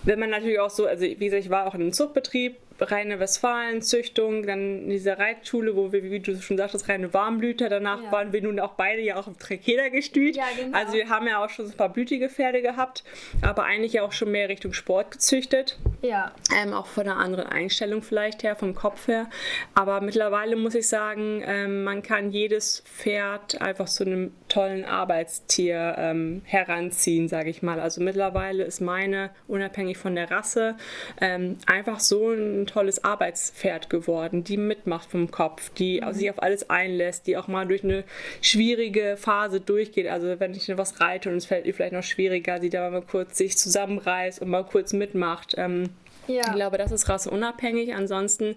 wenn 0.04 0.20
man 0.20 0.32
natürlich 0.32 0.60
auch 0.60 0.72
so, 0.72 0.88
also 0.88 1.04
wie 1.04 1.16
gesagt, 1.16 1.44
ich 1.44 1.50
war 1.50 1.68
auch 1.68 1.76
in 1.76 1.82
einem 1.82 1.94
Zuchtbetrieb 1.94 2.58
reine 2.82 3.20
Westfalen-Züchtung, 3.20 4.46
dann 4.46 4.84
in 4.84 4.90
dieser 4.90 5.20
Reitschule, 5.20 5.76
wo 5.76 5.92
wir, 5.92 6.04
wie 6.04 6.20
du 6.20 6.36
schon 6.42 6.58
sagtest, 6.58 6.90
reine 6.90 7.14
Warmblüter. 7.14 7.70
Danach 7.70 8.02
ja. 8.04 8.12
waren 8.12 8.34
wir 8.34 8.42
nun 8.42 8.60
auch 8.60 8.74
beide 8.74 9.02
ja 9.02 9.18
auch 9.18 9.28
im 9.28 9.38
Trekeder-Gestüt. 9.38 10.36
Ja, 10.36 10.46
genau. 10.58 10.78
Also 10.78 10.94
wir 10.94 11.10
haben 11.10 11.28
ja 11.28 11.44
auch 11.44 11.50
schon 11.50 11.66
ein 11.66 11.78
paar 11.78 11.90
blütige 11.90 12.30
Pferde 12.30 12.62
gehabt, 12.62 13.04
aber 13.42 13.64
eigentlich 13.66 13.94
ja 13.94 14.04
auch 14.04 14.12
schon 14.12 14.32
mehr 14.32 14.50
Richtung 14.50 14.74
Sport 14.74 15.12
gezüchtet. 15.12 15.78
Ja. 16.02 16.32
Ähm, 16.56 16.74
auch 16.74 16.88
von 16.88 17.04
einer 17.04 17.18
anderen 17.18 17.48
Einstellung 17.48 18.02
vielleicht 18.02 18.44
her, 18.44 18.56
vom 18.56 18.74
Kopf 18.74 19.08
her. 19.08 19.30
Aber 19.76 20.02
mittlerweile 20.02 20.56
muss 20.56 20.76
ich 20.76 20.88
sagen, 20.88 21.44
ähm, 21.46 21.84
man 21.84 22.02
kann 22.02 22.32
jedes 22.32 22.82
Pferd 22.82 23.62
einfach 23.62 23.86
zu 23.86 24.06
einem 24.06 24.32
tollen 24.52 24.84
Arbeitstier 24.84 25.96
ähm, 25.98 26.42
heranziehen, 26.44 27.30
sage 27.30 27.50
ich 27.50 27.62
mal. 27.62 27.80
Also 27.80 28.02
mittlerweile 28.02 28.64
ist 28.64 28.82
meine, 28.82 29.30
unabhängig 29.48 29.98
von 29.98 30.14
der 30.14 30.30
Rasse, 30.30 30.76
ähm, 31.22 31.58
einfach 31.68 32.02
so 32.02 32.32
ein 32.32 32.66
tolles 32.68 33.04
Arbeitspferd 33.06 33.90
geworden, 33.90 34.44
die 34.44 34.58
mitmacht 34.58 35.10
vom 35.10 35.32
Kopf, 35.32 35.70
die 35.70 36.02
mhm. 36.02 36.14
sich 36.14 36.30
auf 36.30 36.44
alles 36.44 36.70
einlässt, 36.70 37.28
die 37.28 37.38
auch 37.38 37.48
mal 37.48 37.66
durch 37.66 37.86
eine 37.86 38.04
schwierige 38.42 39.16
Phase 39.16 39.62
durchgeht. 39.62 40.08
Also 40.08 40.40
wenn 40.42 40.54
ich 40.54 40.68
was 40.78 41.00
reite 41.00 41.30
und 41.30 41.38
es 41.38 41.46
fällt 41.46 41.66
ihr 41.66 41.74
vielleicht 41.74 41.94
noch 41.94 42.04
schwieriger, 42.04 42.60
die 42.60 42.70
da 42.70 42.90
mal 42.90 43.02
kurz 43.02 43.38
sich 43.38 43.58
zusammenreißt 43.58 44.42
und 44.42 44.50
mal 44.50 44.66
kurz 44.66 44.92
mitmacht. 44.92 45.56
Ähm, 45.58 45.92
ja. 46.28 46.44
Ich 46.48 46.54
glaube, 46.54 46.78
das 46.78 46.92
ist 46.92 47.10
rasseunabhängig. 47.10 47.94
Ansonsten 47.94 48.56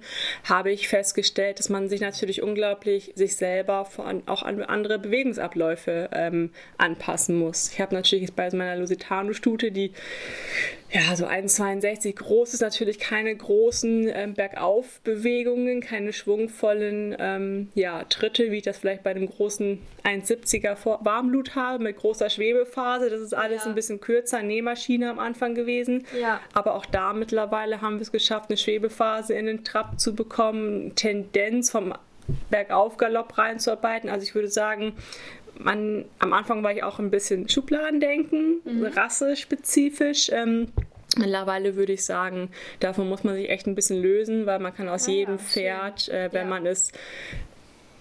habe 0.48 0.70
ich 0.70 0.88
festgestellt, 0.88 1.58
dass 1.58 1.68
man 1.68 1.88
sich 1.88 2.00
natürlich 2.00 2.42
unglaublich 2.42 3.12
sich 3.14 3.36
selber 3.36 3.88
auch 4.26 4.42
an 4.42 4.62
andere 4.62 4.98
Bewegungsabläufe 4.98 6.08
ähm, 6.12 6.50
anpassen 6.78 7.36
muss. 7.36 7.72
Ich 7.72 7.80
habe 7.80 7.94
natürlich 7.94 8.32
bei 8.32 8.48
meiner 8.50 8.76
Lusitano-Stute, 8.76 9.72
die 9.72 9.92
ja, 10.94 11.16
so 11.16 11.26
1,62 11.26 12.14
groß 12.14 12.54
ist 12.54 12.60
natürlich 12.60 13.00
keine 13.00 13.34
großen 13.34 14.08
ähm, 14.14 14.34
Bergaufbewegungen, 14.34 15.80
keine 15.80 16.12
schwungvollen 16.12 17.16
ähm, 17.18 17.68
ja, 17.74 18.04
Tritte, 18.04 18.52
wie 18.52 18.58
ich 18.58 18.62
das 18.62 18.78
vielleicht 18.78 19.02
bei 19.02 19.10
einem 19.10 19.28
großen 19.28 19.80
1,70er 20.04 21.04
Warmblut 21.04 21.56
habe, 21.56 21.82
mit 21.82 21.96
großer 21.96 22.30
Schwebephase. 22.30 23.10
Das 23.10 23.20
ist 23.20 23.34
alles 23.34 23.64
ja. 23.64 23.70
ein 23.70 23.74
bisschen 23.74 24.00
kürzer, 24.00 24.42
Nähmaschine 24.42 25.10
am 25.10 25.18
Anfang 25.18 25.56
gewesen. 25.56 26.06
Ja. 26.20 26.40
Aber 26.52 26.76
auch 26.76 26.86
da 26.86 27.12
mittlerweile 27.12 27.53
haben 27.54 27.96
wir 27.96 28.02
es 28.02 28.12
geschafft, 28.12 28.50
eine 28.50 28.56
Schwebephase 28.56 29.34
in 29.34 29.46
den 29.46 29.64
Trab 29.64 29.98
zu 30.00 30.14
bekommen, 30.14 30.94
Tendenz 30.94 31.70
vom 31.70 31.94
Bergaufgalopp 32.50 33.36
reinzuarbeiten. 33.36 34.10
Also 34.10 34.24
ich 34.24 34.34
würde 34.34 34.48
sagen, 34.48 34.94
man, 35.58 36.04
am 36.18 36.32
Anfang 36.32 36.62
war 36.62 36.72
ich 36.72 36.82
auch 36.82 36.98
ein 36.98 37.10
bisschen 37.10 37.48
Schubladendenken, 37.48 38.60
mhm. 38.64 38.86
rassespezifisch. 38.86 40.30
Ähm, 40.32 40.68
Mittlerweile 41.16 41.76
würde 41.76 41.92
ich 41.92 42.04
sagen, 42.04 42.50
davon 42.80 43.08
muss 43.08 43.22
man 43.22 43.36
sich 43.36 43.48
echt 43.48 43.66
ein 43.66 43.74
bisschen 43.74 44.02
lösen, 44.02 44.46
weil 44.46 44.58
man 44.58 44.74
kann 44.74 44.88
aus 44.88 45.06
ah, 45.06 45.12
jedem 45.12 45.38
Pferd, 45.38 46.08
äh, 46.08 46.30
wenn 46.32 46.48
ja. 46.48 46.50
man 46.50 46.66
es 46.66 46.90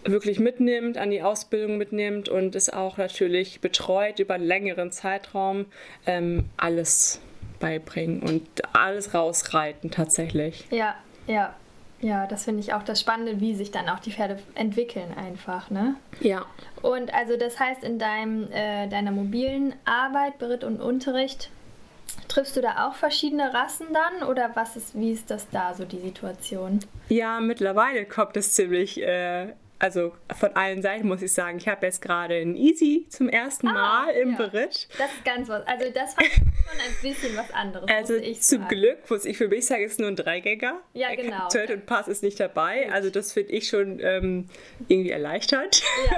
wirklich 0.04 0.40
mitnimmt, 0.40 0.98
an 0.98 1.12
die 1.12 1.22
Ausbildung 1.22 1.78
mitnimmt 1.78 2.28
und 2.28 2.56
es 2.56 2.72
auch 2.72 2.98
natürlich 2.98 3.62
betreut 3.62 4.20
über 4.20 4.34
einen 4.34 4.46
längeren 4.46 4.92
Zeitraum, 4.92 5.66
ähm, 6.06 6.46
alles 6.58 7.22
beibringen 7.64 8.22
und 8.22 8.46
alles 8.76 9.14
rausreiten 9.14 9.90
tatsächlich. 9.90 10.66
Ja, 10.70 10.96
ja. 11.28 11.56
Ja, 12.02 12.28
das 12.28 12.44
finde 12.44 12.60
ich 12.60 12.74
auch 12.74 12.84
das 12.84 13.00
Spannende, 13.00 13.40
wie 13.40 13.56
sich 13.56 13.72
dann 13.72 13.88
auch 13.88 14.00
die 14.00 14.12
Pferde 14.12 14.38
entwickeln 14.56 15.16
einfach, 15.16 15.70
ne? 15.70 15.96
Ja. 16.20 16.46
Und 16.82 17.14
also 17.14 17.38
das 17.38 17.62
heißt, 17.62 17.82
in 17.82 17.98
deinem, 17.98 18.52
äh, 18.52 18.90
deiner 18.90 19.12
mobilen 19.12 19.74
Arbeit, 19.86 20.38
Beritt 20.38 20.66
und 20.66 20.82
Unterricht, 20.82 21.50
triffst 22.28 22.58
du 22.58 22.62
da 22.62 22.88
auch 22.88 22.96
verschiedene 22.96 23.54
Rassen 23.54 23.88
dann 23.94 24.28
oder 24.28 24.52
was 24.54 24.76
ist, 24.76 25.00
wie 25.00 25.14
ist 25.14 25.32
das 25.32 25.50
da 25.50 25.74
so 25.74 25.86
die 25.86 26.00
Situation? 26.00 26.80
Ja, 27.08 27.40
mittlerweile 27.40 28.04
kommt 28.04 28.36
es 28.36 28.54
ziemlich 28.54 29.02
äh, 29.02 29.54
also 29.84 30.14
von 30.34 30.56
allen 30.56 30.82
Seiten 30.82 31.10
muss 31.10 31.22
ich 31.22 31.34
sagen, 31.34 31.58
ich 31.58 31.68
habe 31.68 31.86
jetzt 31.86 32.02
gerade 32.02 32.36
ein 32.36 32.56
Easy 32.56 33.06
zum 33.10 33.28
ersten 33.28 33.68
ah, 33.68 33.74
Mal 33.74 34.14
im 34.14 34.32
ja. 34.32 34.38
Beritt. 34.38 34.88
Das 34.98 35.12
ist 35.12 35.26
ganz 35.26 35.50
was. 35.50 35.68
Also 35.68 35.90
das 35.94 36.16
war 36.16 36.24
schon 36.34 36.46
ein 36.46 37.02
bisschen 37.02 37.36
was 37.36 37.52
anderes. 37.52 37.90
Also 37.90 38.18
zum 38.18 38.62
sagen. 38.62 38.68
Glück, 38.70 39.10
muss 39.10 39.26
ich 39.26 39.38
für 39.38 39.50
mich 39.50 39.66
sagen, 39.66 39.84
ist 39.84 40.00
nur 40.00 40.08
ein 40.08 40.16
Dreigänger. 40.16 40.80
Ja, 40.94 41.14
genau. 41.14 41.50
Third 41.50 41.70
und 41.70 41.86
Pass 41.86 42.08
ist 42.08 42.24
nicht 42.24 42.40
dabei. 42.40 42.90
Also 42.94 43.10
das 43.10 43.34
finde 43.34 43.52
ich 43.52 43.68
schon 43.68 44.00
ähm, 44.00 44.48
irgendwie 44.88 45.12
erleichtert. 45.12 45.84
Ja, 46.10 46.18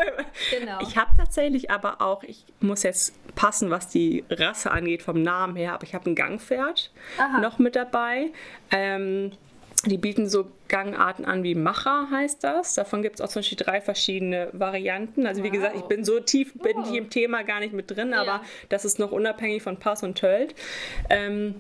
genau. 0.60 0.80
Ich 0.82 0.96
habe 0.96 1.10
tatsächlich 1.18 1.72
aber 1.72 2.04
auch, 2.04 2.22
ich 2.22 2.46
muss 2.60 2.84
jetzt 2.84 3.16
passen, 3.34 3.72
was 3.72 3.88
die 3.88 4.26
Rasse 4.30 4.70
angeht, 4.70 5.02
vom 5.02 5.24
Namen 5.24 5.56
her, 5.56 5.74
aber 5.74 5.86
ich 5.86 5.96
habe 5.96 6.08
ein 6.08 6.14
Gangpferd 6.14 6.92
Aha. 7.18 7.40
noch 7.40 7.58
mit 7.58 7.76
dabei. 7.76 8.32
Ähm, 8.70 9.32
die 9.86 9.98
bieten 9.98 10.28
so 10.28 10.48
Gangarten 10.68 11.26
an 11.26 11.44
wie 11.44 11.54
Macher 11.54 12.10
heißt 12.10 12.44
das. 12.44 12.74
Davon 12.74 13.02
gibt 13.02 13.16
es 13.16 13.22
auch 13.22 13.28
zum 13.28 13.42
Beispiel 13.42 13.58
drei 13.58 13.82
verschiedene 13.82 14.50
Varianten. 14.54 15.28
Also 15.28 15.42
wow. 15.42 15.48
wie 15.48 15.52
gesagt, 15.52 15.76
ich 15.76 15.84
bin 15.84 16.04
so 16.04 16.20
tief, 16.20 16.54
bin 16.54 16.78
oh. 16.78 16.84
ich 16.86 16.96
im 16.96 17.10
Thema 17.10 17.44
gar 17.44 17.60
nicht 17.60 17.74
mit 17.74 17.92
drin, 17.92 18.12
ja. 18.12 18.22
aber 18.22 18.42
das 18.70 18.86
ist 18.86 19.00
noch 19.00 19.12
unabhängig 19.12 19.62
von 19.62 19.78
Pass 19.78 20.04
und 20.04 20.18
Tölt. 20.18 20.56
Ähm, 21.10 21.56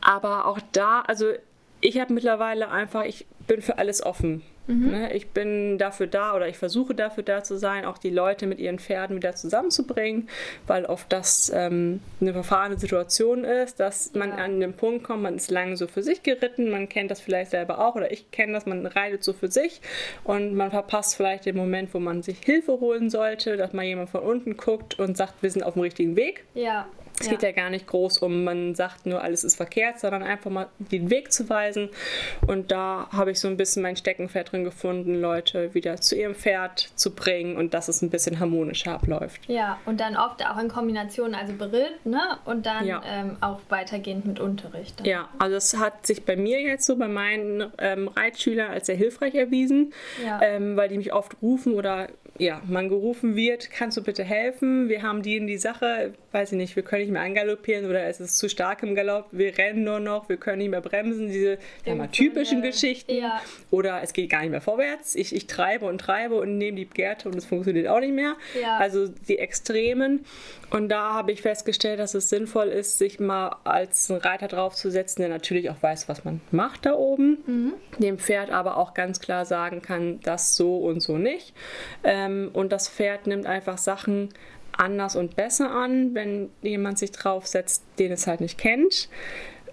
aber 0.00 0.46
auch 0.46 0.58
da, 0.72 1.02
also 1.02 1.32
ich 1.80 2.00
habe 2.00 2.12
mittlerweile 2.12 2.70
einfach, 2.70 3.04
ich 3.04 3.26
bin 3.46 3.62
für 3.62 3.78
alles 3.78 4.02
offen. 4.04 4.42
Mhm. 4.66 4.90
Ne, 4.90 5.12
ich 5.12 5.28
bin 5.28 5.78
dafür 5.78 6.06
da 6.06 6.34
oder 6.34 6.48
ich 6.48 6.58
versuche 6.58 6.94
dafür 6.94 7.22
da 7.22 7.42
zu 7.42 7.56
sein, 7.56 7.84
auch 7.84 7.98
die 7.98 8.10
Leute 8.10 8.46
mit 8.46 8.58
ihren 8.58 8.78
Pferden 8.78 9.16
wieder 9.16 9.34
zusammenzubringen, 9.34 10.28
weil 10.66 10.84
oft 10.86 11.12
das 11.12 11.52
ähm, 11.54 12.00
eine 12.20 12.32
verfahrene 12.32 12.78
Situation 12.78 13.44
ist, 13.44 13.78
dass 13.78 14.12
man 14.14 14.30
ja. 14.30 14.36
an 14.36 14.60
den 14.60 14.72
Punkt 14.72 15.04
kommt, 15.04 15.22
man 15.22 15.36
ist 15.36 15.50
lange 15.50 15.76
so 15.76 15.86
für 15.86 16.02
sich 16.02 16.22
geritten, 16.22 16.70
man 16.70 16.88
kennt 16.88 17.10
das 17.10 17.20
vielleicht 17.20 17.52
selber 17.52 17.78
auch 17.78 17.94
oder 17.94 18.10
ich 18.10 18.30
kenne 18.32 18.54
das, 18.54 18.66
man 18.66 18.86
reitet 18.86 19.22
so 19.22 19.32
für 19.32 19.48
sich 19.48 19.80
und 20.24 20.54
man 20.54 20.70
verpasst 20.70 21.16
vielleicht 21.16 21.46
den 21.46 21.56
Moment, 21.56 21.94
wo 21.94 22.00
man 22.00 22.22
sich 22.22 22.40
Hilfe 22.40 22.80
holen 22.80 23.08
sollte, 23.08 23.56
dass 23.56 23.72
mal 23.72 23.84
jemand 23.84 24.10
von 24.10 24.22
unten 24.22 24.56
guckt 24.56 24.98
und 24.98 25.16
sagt, 25.16 25.42
wir 25.42 25.50
sind 25.50 25.62
auf 25.62 25.74
dem 25.74 25.82
richtigen 25.82 26.16
Weg. 26.16 26.44
Ja. 26.54 26.88
Es 27.18 27.26
ja. 27.26 27.32
geht 27.32 27.42
ja 27.42 27.52
gar 27.52 27.70
nicht 27.70 27.86
groß 27.86 28.18
um, 28.18 28.44
man 28.44 28.74
sagt 28.74 29.06
nur, 29.06 29.22
alles 29.22 29.42
ist 29.42 29.56
verkehrt, 29.56 29.98
sondern 29.98 30.22
einfach 30.22 30.50
mal 30.50 30.68
den 30.78 31.10
Weg 31.10 31.32
zu 31.32 31.48
weisen. 31.48 31.88
Und 32.46 32.70
da 32.70 33.08
habe 33.10 33.30
ich 33.30 33.40
so 33.40 33.48
ein 33.48 33.56
bisschen 33.56 33.82
mein 33.82 33.96
Steckenpferd 33.96 34.52
drin 34.52 34.64
gefunden, 34.64 35.20
Leute 35.20 35.72
wieder 35.74 35.96
zu 36.00 36.14
ihrem 36.14 36.34
Pferd 36.34 36.90
zu 36.94 37.14
bringen 37.14 37.56
und 37.56 37.72
dass 37.72 37.88
es 37.88 38.02
ein 38.02 38.10
bisschen 38.10 38.38
harmonischer 38.38 38.92
abläuft. 38.92 39.40
Ja, 39.48 39.78
und 39.86 40.00
dann 40.00 40.16
oft 40.16 40.44
auch 40.46 40.58
in 40.58 40.68
Kombination, 40.68 41.34
also 41.34 41.54
Beritt, 41.54 42.04
ne? 42.04 42.38
Und 42.44 42.66
dann 42.66 42.86
ja. 42.86 43.02
ähm, 43.06 43.36
auch 43.40 43.60
weitergehend 43.70 44.26
mit 44.26 44.38
Unterricht. 44.38 45.06
Ja, 45.06 45.28
also 45.38 45.56
es 45.56 45.76
hat 45.78 46.06
sich 46.06 46.24
bei 46.24 46.36
mir 46.36 46.60
jetzt 46.60 46.84
so 46.84 46.96
bei 46.96 47.08
meinen 47.08 47.72
ähm, 47.78 48.08
Reitschülern 48.08 48.70
als 48.70 48.86
sehr 48.86 48.96
hilfreich 48.96 49.34
erwiesen, 49.34 49.92
ja. 50.24 50.40
ähm, 50.42 50.76
weil 50.76 50.88
die 50.88 50.98
mich 50.98 51.12
oft 51.12 51.36
rufen 51.40 51.74
oder 51.74 52.08
ja, 52.38 52.60
man 52.66 52.88
gerufen 52.88 53.36
wird, 53.36 53.70
kannst 53.70 53.96
du 53.96 54.02
bitte 54.02 54.24
helfen? 54.24 54.88
Wir 54.88 55.02
haben 55.02 55.22
die 55.22 55.36
in 55.36 55.46
die 55.46 55.58
Sache, 55.58 56.14
weiß 56.32 56.52
ich 56.52 56.58
nicht, 56.58 56.76
wir 56.76 56.82
können 56.82 57.02
nicht 57.02 57.12
mehr 57.12 57.22
angaloppieren 57.22 57.86
oder 57.88 58.04
es 58.04 58.20
ist 58.20 58.38
zu 58.38 58.48
stark 58.48 58.82
im 58.82 58.94
Galopp, 58.94 59.28
wir 59.32 59.56
rennen 59.56 59.84
nur 59.84 60.00
noch, 60.00 60.28
wir 60.28 60.36
können 60.36 60.58
nicht 60.58 60.70
mehr 60.70 60.80
bremsen, 60.80 61.28
diese 61.28 61.58
mal, 61.86 62.08
typischen 62.08 62.62
Geschichten. 62.62 63.14
Ja. 63.14 63.40
Oder 63.70 64.02
es 64.02 64.12
geht 64.12 64.30
gar 64.30 64.40
nicht 64.40 64.50
mehr 64.50 64.60
vorwärts, 64.60 65.14
ich, 65.14 65.34
ich 65.34 65.46
treibe 65.46 65.86
und 65.86 65.98
treibe 65.98 66.36
und 66.36 66.58
nehme 66.58 66.76
die 66.76 66.86
Gärte 66.86 67.28
und 67.28 67.36
es 67.36 67.44
funktioniert 67.44 67.88
auch 67.88 68.00
nicht 68.00 68.14
mehr. 68.14 68.36
Also 68.78 69.08
die 69.08 69.38
Extremen. 69.38 70.24
Und 70.70 70.88
da 70.88 71.14
habe 71.14 71.30
ich 71.30 71.42
festgestellt, 71.42 72.00
dass 72.00 72.14
es 72.14 72.28
sinnvoll 72.28 72.68
ist, 72.68 72.98
sich 72.98 73.20
mal 73.20 73.56
als 73.62 74.10
Reiter 74.10 74.48
draufzusetzen, 74.48 75.22
der 75.22 75.28
natürlich 75.28 75.70
auch 75.70 75.80
weiß, 75.80 76.08
was 76.08 76.24
man 76.24 76.40
macht 76.50 76.86
da 76.86 76.94
oben, 76.94 77.38
mhm. 77.46 77.72
dem 77.98 78.18
Pferd 78.18 78.50
aber 78.50 78.76
auch 78.76 78.92
ganz 78.92 79.20
klar 79.20 79.44
sagen 79.44 79.80
kann, 79.80 80.18
das 80.20 80.56
so 80.56 80.78
und 80.78 81.00
so 81.00 81.18
nicht. 81.18 81.54
Ähm, 82.02 82.25
und 82.52 82.72
das 82.72 82.88
Pferd 82.88 83.26
nimmt 83.26 83.46
einfach 83.46 83.78
Sachen 83.78 84.30
anders 84.72 85.16
und 85.16 85.36
besser 85.36 85.70
an, 85.70 86.14
wenn 86.14 86.50
jemand 86.62 86.98
sich 86.98 87.12
draufsetzt, 87.12 87.84
den 87.98 88.12
es 88.12 88.26
halt 88.26 88.40
nicht 88.40 88.58
kennt 88.58 89.08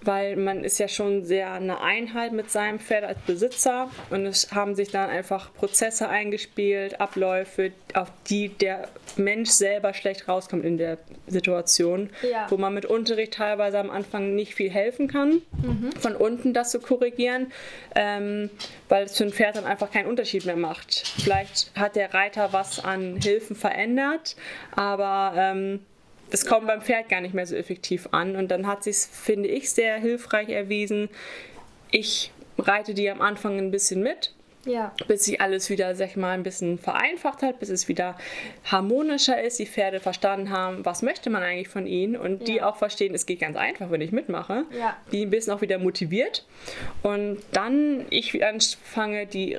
weil 0.06 0.36
man 0.36 0.64
ist 0.64 0.80
ja 0.80 0.88
schon 0.88 1.24
sehr 1.24 1.52
eine 1.54 1.82
Einheit 1.82 2.32
mit 2.32 2.50
seinem 2.52 2.80
Pferd 2.80 3.04
als 3.04 3.20
Besitzer 3.26 3.90
und 4.10 4.26
es 4.26 4.52
haben 4.52 4.76
sich 4.76 4.92
dann 4.92 5.10
einfach 5.10 5.54
Prozesse 5.54 6.10
eingespielt, 6.10 7.00
Abläufe, 7.00 7.72
auf 7.94 8.12
die 8.30 8.50
der 8.50 8.88
Mensch 9.18 9.50
selber 9.50 9.94
schlecht 9.94 10.28
rauskommt 10.28 10.66
in 10.66 10.78
der 10.78 10.98
Situation, 11.28 12.10
ja. 12.30 12.48
wo 12.50 12.58
man 12.58 12.74
mit 12.74 12.86
Unterricht 12.86 13.36
teilweise 13.36 13.80
am 13.80 13.90
Anfang 13.90 14.36
nicht 14.36 14.56
viel 14.56 14.70
helfen 14.70 15.08
kann, 15.08 15.42
mhm. 15.62 15.92
von 16.00 16.16
unten 16.16 16.54
das 16.54 16.72
zu 16.72 16.80
korrigieren, 16.80 17.52
ähm, 17.96 18.50
weil 18.90 19.06
es 19.06 19.18
für 19.18 19.24
ein 19.24 19.32
Pferd 19.32 19.58
dann 19.58 19.66
einfach 19.66 19.92
keinen 19.92 20.08
Unterschied 20.08 20.46
mehr 20.46 20.56
macht. 20.56 21.14
Vielleicht 21.24 21.72
hat 21.76 21.96
der 21.96 22.14
Reiter 22.14 22.54
was 22.54 22.84
an 22.84 23.18
Hilfen 23.22 23.56
verändert, 23.56 24.36
aber 24.76 25.34
ähm, 25.38 25.80
es 26.32 26.46
kommt 26.46 26.68
beim 26.68 26.82
Pferd 26.82 27.10
gar 27.10 27.22
nicht 27.22 27.34
mehr 27.34 27.46
so 27.46 27.56
effektiv 27.56 28.10
an. 28.12 28.36
Und 28.36 28.50
dann 28.50 28.68
hat 28.68 28.84
sich, 28.84 28.98
finde 28.98 29.50
ich, 29.50 29.70
sehr 29.70 29.98
hilfreich 29.98 30.50
erwiesen. 30.50 31.10
Ich 31.92 32.32
reite 32.58 32.94
die 32.94 33.10
am 33.10 33.22
Anfang 33.22 33.58
ein 33.58 33.72
bisschen 33.72 34.02
mit. 34.02 34.34
Ja. 34.66 34.94
Bis 35.08 35.26
sich 35.26 35.42
alles 35.42 35.70
wieder, 35.70 35.94
sag 35.96 36.12
ich 36.12 36.16
mal, 36.16 36.32
ein 36.32 36.44
bisschen 36.44 36.80
vereinfacht 36.80 37.42
hat, 37.42 37.60
bis 37.60 37.70
es 37.70 37.88
wieder 37.88 38.18
harmonischer 38.64 39.42
ist, 39.42 39.60
die 39.60 39.66
Pferde 39.66 40.00
verstanden 40.00 40.52
haben, 40.52 40.86
was 40.86 41.02
möchte 41.02 41.30
man 41.30 41.44
eigentlich 41.44 41.68
von 41.68 41.86
ihnen 41.86 42.16
und 42.16 42.40
ja. 42.40 42.46
die 42.46 42.62
auch 42.62 42.78
verstehen, 42.78 43.14
es 43.14 43.26
geht 43.26 43.40
ganz 43.42 43.58
einfach, 43.58 43.92
wenn 43.92 44.02
ich 44.02 44.12
mitmache. 44.12 44.64
Ja. 44.78 44.96
Die 45.12 45.26
ein 45.26 45.30
bisschen 45.30 45.54
auch 45.54 45.62
wieder 45.62 45.80
motiviert. 45.80 46.46
Und 47.02 47.40
dann 47.52 48.06
ich 48.10 48.44
anfange, 48.44 49.28
die 49.28 49.58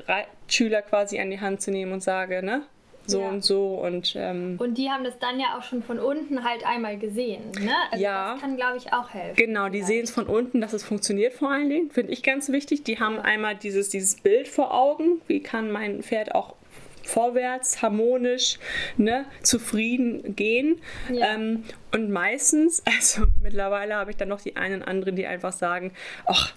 Schüler 0.49 0.83
quasi 0.83 1.21
an 1.21 1.31
die 1.31 1.41
Hand 1.41 1.61
zu 1.61 1.71
nehmen 1.71 1.93
und 1.93 2.03
sage, 2.03 2.43
ne, 2.43 2.63
so 3.07 3.21
ja. 3.21 3.29
und 3.29 3.45
so 3.45 3.75
und 3.75 4.15
ähm, 4.17 4.57
und 4.59 4.79
die 4.79 4.91
haben 4.91 5.05
das 5.05 5.19
dann 5.19 5.39
ja 5.39 5.59
auch 5.59 5.63
schon 5.63 5.83
von 5.83 5.99
unten 5.99 6.45
halt 6.45 6.67
einmal 6.67 6.99
gesehen, 6.99 7.51
ne? 7.61 7.75
Also 7.91 8.03
ja, 8.03 8.33
das 8.33 8.41
kann 8.41 8.57
glaube 8.57 8.77
ich 8.79 8.93
auch 8.93 9.11
helfen. 9.11 9.37
Genau, 9.37 9.69
die 9.69 9.83
sehen 9.83 10.05
es 10.05 10.11
von 10.11 10.27
unten, 10.27 10.61
dass 10.61 10.73
es 10.73 10.85
funktioniert 10.85 11.35
vor 11.35 11.51
allen 11.51 11.69
Dingen, 11.69 11.91
finde 11.91 12.13
ich 12.13 12.23
ganz 12.23 12.51
wichtig. 12.51 12.85
Die 12.85 12.99
haben 12.99 13.17
ja. 13.17 13.23
einmal 13.23 13.55
dieses 13.57 13.89
dieses 13.89 14.17
Bild 14.17 14.49
vor 14.49 14.73
Augen, 14.73 15.21
wie 15.27 15.41
kann 15.41 15.71
mein 15.71 16.03
Pferd 16.03 16.35
auch 16.35 16.55
vorwärts, 17.05 17.83
harmonisch, 17.83 18.59
ne, 18.97 19.27
zufrieden 19.43 20.35
gehen. 20.35 20.81
Ja. 21.13 21.35
Ähm, 21.35 21.65
und 21.93 22.11
meistens, 22.11 22.83
also 22.97 23.27
mittlerweile 23.43 23.95
habe 23.95 24.11
ich 24.11 24.17
dann 24.17 24.29
noch 24.29 24.41
die 24.41 24.57
einen 24.57 24.83
anderen, 24.83 25.17
die 25.17 25.27
einfach 25.27 25.53
sagen, 25.53 25.93
ach, 26.27 26.53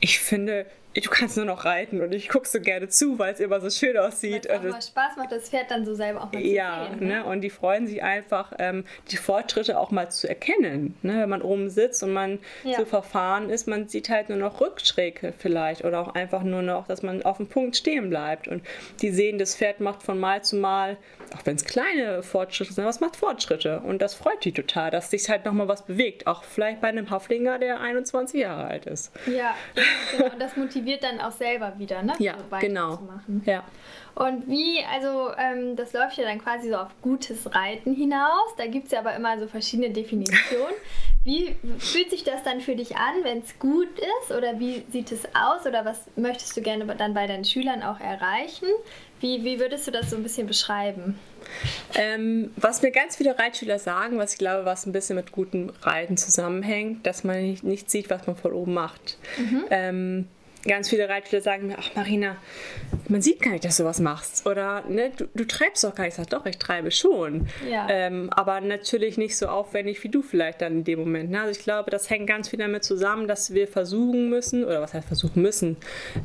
ich 0.00 0.18
finde, 0.18 0.66
du 0.94 1.10
kannst 1.10 1.36
nur 1.36 1.46
noch 1.46 1.64
reiten 1.64 2.00
und 2.02 2.12
ich 2.12 2.28
gucke 2.28 2.46
so 2.46 2.60
gerne 2.60 2.88
zu, 2.88 3.18
weil 3.18 3.32
es 3.32 3.40
immer 3.40 3.60
so 3.60 3.70
schön 3.70 3.96
aussieht. 3.96 4.46
Weil 4.48 4.66
es 4.66 4.88
Spaß 4.88 5.16
macht, 5.16 5.32
das 5.32 5.48
Pferd 5.48 5.70
dann 5.70 5.84
so 5.86 5.94
selber 5.94 6.22
auch 6.22 6.32
mal 6.32 6.44
ja, 6.44 6.88
zu 6.90 6.98
sehen. 6.98 7.10
Ja, 7.10 7.22
ne? 7.22 7.24
und 7.24 7.40
die 7.40 7.50
freuen 7.50 7.86
sich 7.86 8.02
einfach, 8.02 8.52
ähm, 8.58 8.84
die 9.10 9.16
Fortschritte 9.16 9.78
auch 9.78 9.90
mal 9.90 10.10
zu 10.10 10.28
erkennen. 10.28 10.94
Ne? 11.02 11.22
Wenn 11.22 11.28
man 11.28 11.42
oben 11.42 11.70
sitzt 11.70 12.02
und 12.02 12.12
man 12.12 12.38
ja. 12.62 12.78
so 12.78 12.84
verfahren 12.84 13.48
ist, 13.48 13.66
man 13.66 13.88
sieht 13.88 14.10
halt 14.10 14.28
nur 14.28 14.38
noch 14.38 14.60
Rückschräge 14.60 15.32
vielleicht 15.36 15.84
oder 15.84 16.00
auch 16.00 16.14
einfach 16.14 16.42
nur 16.42 16.62
noch, 16.62 16.86
dass 16.86 17.02
man 17.02 17.22
auf 17.22 17.38
dem 17.38 17.46
Punkt 17.46 17.76
stehen 17.76 18.10
bleibt. 18.10 18.46
Und 18.48 18.62
die 19.00 19.10
sehen, 19.10 19.38
das 19.38 19.56
Pferd 19.56 19.80
macht 19.80 20.02
von 20.02 20.18
Mal 20.20 20.42
zu 20.42 20.56
Mal, 20.56 20.98
auch 21.34 21.46
wenn 21.46 21.56
es 21.56 21.64
kleine 21.64 22.22
Fortschritte 22.22 22.74
sind, 22.74 22.86
es 22.86 23.00
macht 23.00 23.16
Fortschritte. 23.16 23.80
Und 23.80 24.02
das 24.02 24.14
freut 24.14 24.44
die 24.44 24.52
total, 24.52 24.90
dass 24.90 25.10
sich 25.10 25.28
halt 25.30 25.46
nochmal 25.46 25.68
was 25.68 25.82
bewegt. 25.82 26.26
Auch 26.26 26.44
vielleicht 26.44 26.82
bei 26.82 26.88
einem 26.88 27.08
Haflinger, 27.08 27.58
der 27.58 27.80
21 27.80 28.40
Jahre 28.40 28.64
alt 28.64 28.86
ist. 28.86 29.10
Ja, 29.26 29.54
genau. 30.16 30.30
Das 30.38 30.56
motiviert 30.62 30.81
dann 31.02 31.20
auch 31.20 31.32
selber 31.32 31.78
wieder, 31.78 32.02
ne? 32.02 32.14
Ja, 32.18 32.36
so 32.38 32.56
genau. 32.58 32.98
Ja. 33.44 33.64
Und 34.14 34.46
wie, 34.46 34.78
also 34.92 35.30
ähm, 35.38 35.74
das 35.74 35.92
läuft 35.92 36.18
ja 36.18 36.24
dann 36.24 36.38
quasi 36.38 36.68
so 36.68 36.76
auf 36.76 36.90
gutes 37.00 37.54
Reiten 37.54 37.94
hinaus. 37.94 38.54
Da 38.58 38.66
gibt 38.66 38.86
es 38.86 38.92
ja 38.92 38.98
aber 38.98 39.14
immer 39.14 39.38
so 39.38 39.46
verschiedene 39.46 39.90
Definitionen. 39.90 40.74
Wie 41.24 41.54
fühlt 41.78 42.10
sich 42.10 42.24
das 42.24 42.42
dann 42.42 42.60
für 42.60 42.74
dich 42.74 42.96
an, 42.96 43.22
wenn 43.22 43.38
es 43.38 43.56
gut 43.60 43.88
ist? 43.96 44.36
Oder 44.36 44.58
wie 44.58 44.82
sieht 44.90 45.12
es 45.12 45.24
aus? 45.36 45.64
Oder 45.64 45.84
was 45.84 46.00
möchtest 46.16 46.56
du 46.56 46.62
gerne 46.62 46.84
dann 46.96 47.14
bei 47.14 47.28
deinen 47.28 47.44
Schülern 47.44 47.84
auch 47.84 48.00
erreichen? 48.00 48.66
Wie, 49.20 49.44
wie 49.44 49.60
würdest 49.60 49.86
du 49.86 49.92
das 49.92 50.10
so 50.10 50.16
ein 50.16 50.24
bisschen 50.24 50.48
beschreiben? 50.48 51.16
Ähm, 51.94 52.50
was 52.56 52.82
mir 52.82 52.90
ganz 52.90 53.16
viele 53.16 53.38
Reitschüler 53.38 53.78
sagen, 53.78 54.18
was 54.18 54.32
ich 54.32 54.38
glaube, 54.38 54.64
was 54.64 54.84
ein 54.84 54.90
bisschen 54.90 55.14
mit 55.14 55.30
gutem 55.30 55.70
Reiten 55.82 56.16
zusammenhängt, 56.16 57.06
dass 57.06 57.22
man 57.22 57.40
nicht, 57.40 57.62
nicht 57.62 57.88
sieht, 57.88 58.10
was 58.10 58.26
man 58.26 58.34
von 58.34 58.52
oben 58.52 58.74
macht. 58.74 59.16
Mhm. 59.38 59.64
Ähm, 59.70 60.28
ganz 60.66 60.88
viele 60.88 61.08
Reitschüler 61.08 61.42
sagen 61.42 61.66
mir, 61.66 61.76
ach 61.78 61.94
Marina, 61.94 62.36
man 63.08 63.20
sieht 63.20 63.42
gar 63.42 63.50
nicht, 63.50 63.64
dass 63.64 63.76
du 63.76 63.84
was 63.84 64.00
machst. 64.00 64.46
Oder 64.46 64.84
ne, 64.88 65.10
du, 65.16 65.26
du 65.34 65.46
treibst 65.46 65.82
doch 65.84 65.94
gar 65.94 66.04
nicht. 66.04 66.12
Ich 66.12 66.16
sage, 66.16 66.28
doch, 66.30 66.46
ich 66.46 66.58
treibe 66.58 66.90
schon. 66.90 67.48
Ja. 67.68 67.86
Ähm, 67.88 68.30
aber 68.30 68.60
natürlich 68.60 69.18
nicht 69.18 69.36
so 69.36 69.48
aufwendig 69.48 70.02
wie 70.04 70.08
du 70.08 70.22
vielleicht 70.22 70.62
dann 70.62 70.72
in 70.78 70.84
dem 70.84 71.00
Moment. 71.00 71.30
Ne? 71.30 71.40
Also 71.40 71.58
ich 71.58 71.64
glaube, 71.64 71.90
das 71.90 72.10
hängt 72.10 72.26
ganz 72.26 72.48
viel 72.48 72.58
damit 72.58 72.84
zusammen, 72.84 73.28
dass 73.28 73.52
wir 73.54 73.66
versuchen 73.66 74.30
müssen, 74.30 74.64
oder 74.64 74.80
was 74.80 74.94
heißt 74.94 75.06
versuchen 75.06 75.42
müssen, 75.42 75.76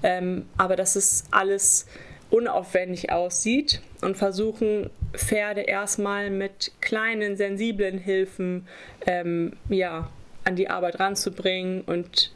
ähm, 0.03 0.45
aber 0.57 0.75
dass 0.75 0.95
es 0.95 1.25
alles 1.31 1.87
unaufwendig 2.29 3.11
aussieht 3.11 3.81
und 4.01 4.17
versuchen 4.17 4.89
Pferde 5.13 5.61
erstmal 5.61 6.29
mit 6.29 6.73
kleinen, 6.81 7.37
sensiblen 7.37 7.97
Hilfen 7.97 8.67
ähm, 9.05 9.53
ja, 9.69 10.09
an 10.43 10.55
die 10.55 10.69
Arbeit 10.69 10.99
ranzubringen 10.99 11.81
und 11.81 12.31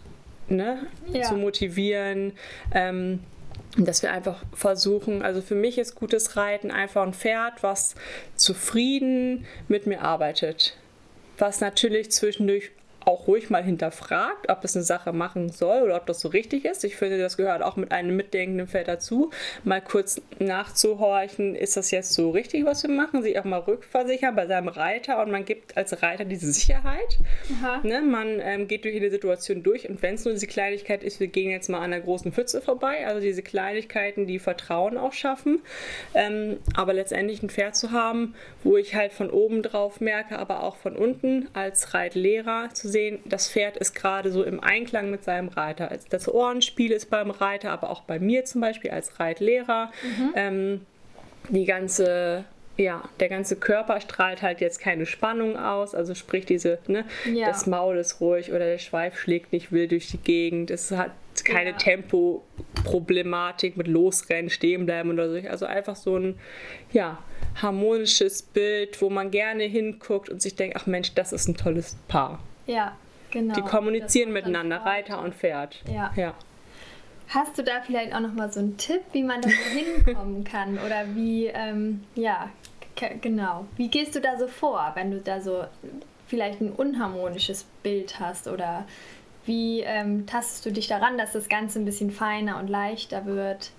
ne, 0.55 0.87
ja. 1.11 1.23
zu 1.23 1.35
motivieren. 1.35 2.33
Ähm, 2.73 3.19
dass 3.77 4.03
wir 4.03 4.11
einfach 4.11 4.43
versuchen, 4.53 5.21
also 5.21 5.41
für 5.41 5.55
mich 5.55 5.77
ist 5.77 5.95
gutes 5.95 6.35
Reiten 6.35 6.71
einfach 6.71 7.03
ein 7.03 7.13
Pferd, 7.13 7.63
was 7.63 7.95
zufrieden 8.35 9.45
mit 9.69 9.87
mir 9.87 10.01
arbeitet. 10.01 10.75
Was 11.37 11.61
natürlich 11.61 12.11
zwischendurch 12.11 12.71
auch 13.05 13.27
ruhig 13.27 13.49
mal 13.49 13.63
hinterfragt, 13.63 14.49
ob 14.49 14.63
es 14.63 14.75
eine 14.75 14.83
Sache 14.83 15.11
machen 15.13 15.49
soll 15.49 15.81
oder 15.81 15.95
ob 15.95 16.05
das 16.05 16.19
so 16.19 16.29
richtig 16.29 16.65
ist. 16.65 16.83
Ich 16.83 16.95
finde, 16.95 17.17
das 17.17 17.37
gehört 17.37 17.63
auch 17.63 17.75
mit 17.75 17.91
einem 17.91 18.15
mitdenkenden 18.15 18.67
Pferd 18.67 18.87
dazu, 18.87 19.31
mal 19.63 19.81
kurz 19.81 20.21
nachzuhorchen, 20.39 21.55
ist 21.55 21.77
das 21.77 21.91
jetzt 21.91 22.13
so 22.13 22.31
richtig, 22.31 22.65
was 22.65 22.83
wir 22.83 22.89
machen, 22.89 23.23
sich 23.23 23.39
auch 23.39 23.43
mal 23.43 23.59
rückversichern 23.59 24.35
bei 24.35 24.47
seinem 24.47 24.67
Reiter 24.67 25.21
und 25.21 25.31
man 25.31 25.45
gibt 25.45 25.77
als 25.77 26.01
Reiter 26.01 26.25
diese 26.25 26.51
Sicherheit. 26.51 27.19
Ne? 27.83 28.01
Man 28.01 28.39
ähm, 28.41 28.67
geht 28.67 28.83
durch 28.83 28.93
jede 28.93 29.09
Situation 29.09 29.63
durch 29.63 29.89
und 29.89 30.01
wenn 30.01 30.15
es 30.15 30.25
nur 30.25 30.33
diese 30.33 30.47
Kleinigkeit 30.47 31.03
ist, 31.03 31.19
wir 31.19 31.27
gehen 31.27 31.49
jetzt 31.49 31.69
mal 31.69 31.79
an 31.79 31.91
der 31.91 32.01
großen 32.01 32.31
Pfütze 32.31 32.61
vorbei, 32.61 33.07
also 33.07 33.19
diese 33.19 33.41
Kleinigkeiten, 33.41 34.27
die 34.27 34.39
Vertrauen 34.39 34.97
auch 34.97 35.13
schaffen, 35.13 35.61
ähm, 36.13 36.57
aber 36.75 36.93
letztendlich 36.93 37.41
ein 37.41 37.49
Pferd 37.49 37.75
zu 37.75 37.91
haben, 37.91 38.35
wo 38.63 38.77
ich 38.77 38.95
halt 38.95 39.13
von 39.13 39.29
oben 39.29 39.63
drauf 39.63 40.01
merke, 40.01 40.37
aber 40.37 40.63
auch 40.63 40.75
von 40.75 40.95
unten 40.95 41.47
als 41.53 41.93
Reitlehrer 41.93 42.69
zu 42.73 42.90
sehen, 42.91 43.19
das 43.25 43.49
Pferd 43.49 43.77
ist 43.77 43.95
gerade 43.95 44.31
so 44.31 44.43
im 44.43 44.59
Einklang 44.59 45.09
mit 45.09 45.23
seinem 45.23 45.47
Reiter. 45.47 45.97
Das 46.09 46.27
Ohrenspiel 46.27 46.91
ist 46.91 47.09
beim 47.09 47.31
Reiter, 47.31 47.71
aber 47.71 47.89
auch 47.89 48.01
bei 48.01 48.19
mir 48.19 48.45
zum 48.45 48.61
Beispiel 48.61 48.91
als 48.91 49.19
Reitlehrer. 49.19 49.91
Mhm. 50.03 50.33
Ähm, 50.35 50.81
die 51.49 51.65
ganze 51.65 52.45
ja, 52.77 53.03
der 53.19 53.29
ganze 53.29 53.55
Körper 53.55 54.01
strahlt 54.01 54.41
halt 54.41 54.61
jetzt 54.61 54.79
keine 54.79 55.05
Spannung 55.05 55.57
aus, 55.57 55.93
also 55.93 56.15
sprich 56.15 56.45
diese, 56.45 56.79
ne, 56.87 57.05
ja. 57.31 57.47
das 57.47 57.67
Maul 57.67 57.97
ist 57.97 58.21
ruhig 58.21 58.49
oder 58.49 58.65
der 58.65 58.79
Schweif 58.79 59.17
schlägt 59.17 59.53
nicht 59.53 59.71
wild 59.71 59.91
durch 59.91 60.07
die 60.07 60.17
Gegend. 60.17 60.71
Es 60.71 60.91
hat 60.91 61.11
keine 61.43 61.71
ja. 61.71 61.77
Tempo-Problematik 61.77 63.77
mit 63.77 63.87
Losrennen, 63.87 64.49
stehen 64.49 64.85
bleiben 64.85 65.11
oder 65.11 65.29
so. 65.29 65.47
Also 65.47 65.65
einfach 65.65 65.95
so 65.95 66.17
ein, 66.17 66.39
ja, 66.91 67.19
harmonisches 67.55 68.41
Bild, 68.41 69.01
wo 69.01 69.09
man 69.09 69.31
gerne 69.31 69.63
hinguckt 69.63 70.29
und 70.29 70.41
sich 70.41 70.55
denkt, 70.55 70.77
ach 70.77 70.87
Mensch, 70.87 71.13
das 71.13 71.33
ist 71.33 71.47
ein 71.47 71.55
tolles 71.55 71.97
Paar. 72.07 72.39
Ja, 72.71 72.95
genau. 73.31 73.53
Die 73.53 73.61
kommunizieren 73.61 74.31
miteinander, 74.31 74.77
Reiter 74.77 75.21
und 75.21 75.35
Pferd. 75.35 75.81
Ja. 75.91 76.11
ja. 76.15 76.33
Hast 77.29 77.57
du 77.57 77.63
da 77.63 77.81
vielleicht 77.81 78.13
auch 78.13 78.19
nochmal 78.19 78.51
so 78.51 78.59
einen 78.59 78.77
Tipp, 78.77 79.01
wie 79.13 79.23
man 79.23 79.41
da 79.41 79.49
so 79.49 79.55
hinkommen 80.05 80.43
kann? 80.43 80.77
Oder 80.79 81.15
wie, 81.15 81.47
ähm, 81.47 82.03
ja, 82.15 82.49
genau. 83.21 83.65
Wie 83.77 83.87
gehst 83.87 84.15
du 84.15 84.19
da 84.19 84.37
so 84.37 84.47
vor, 84.47 84.91
wenn 84.95 85.11
du 85.11 85.19
da 85.19 85.39
so 85.39 85.63
vielleicht 86.27 86.61
ein 86.61 86.71
unharmonisches 86.71 87.65
Bild 87.83 88.19
hast? 88.19 88.47
Oder 88.47 88.85
wie 89.45 89.81
ähm, 89.81 90.25
tastest 90.25 90.65
du 90.65 90.71
dich 90.71 90.87
daran, 90.87 91.17
dass 91.17 91.31
das 91.31 91.49
Ganze 91.49 91.79
ein 91.79 91.85
bisschen 91.85 92.11
feiner 92.11 92.59
und 92.59 92.69
leichter 92.69 93.25
wird? 93.25 93.71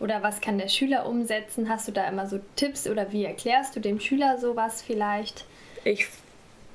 Oder 0.00 0.22
was 0.22 0.40
kann 0.40 0.58
der 0.58 0.68
Schüler 0.68 1.06
umsetzen? 1.06 1.68
Hast 1.68 1.86
du 1.86 1.92
da 1.92 2.08
immer 2.08 2.26
so 2.26 2.40
Tipps 2.56 2.88
oder 2.88 3.12
wie 3.12 3.24
erklärst 3.24 3.76
du 3.76 3.80
dem 3.80 4.00
Schüler 4.00 4.38
sowas 4.38 4.82
vielleicht? 4.82 5.44
Ich 5.84 6.08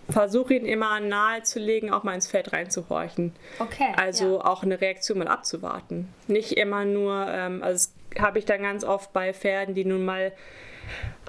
versuche 0.10 0.54
ihn 0.54 0.66
immer 0.66 1.00
nahezulegen, 1.00 1.92
auch 1.92 2.04
mal 2.04 2.16
ins 2.16 2.28
Feld 2.28 2.54
reinzuhorchen. 2.54 3.34
Okay. 3.60 3.94
Also 3.98 4.38
ja. 4.38 4.46
auch 4.46 4.64
eine 4.64 4.80
Reaktion 4.80 5.18
mal 5.18 5.28
abzuwarten. 5.28 6.10
Nicht 6.28 6.54
immer 6.54 6.86
nur, 6.86 7.28
ähm, 7.30 7.64
also 7.64 7.90
das 8.14 8.22
habe 8.24 8.40
ich 8.40 8.46
dann 8.46 8.62
ganz 8.62 8.84
oft 8.84 9.14
bei 9.14 9.34
Pferden, 9.34 9.76
die 9.76 9.86
nun 9.86 10.06
mal 10.06 10.32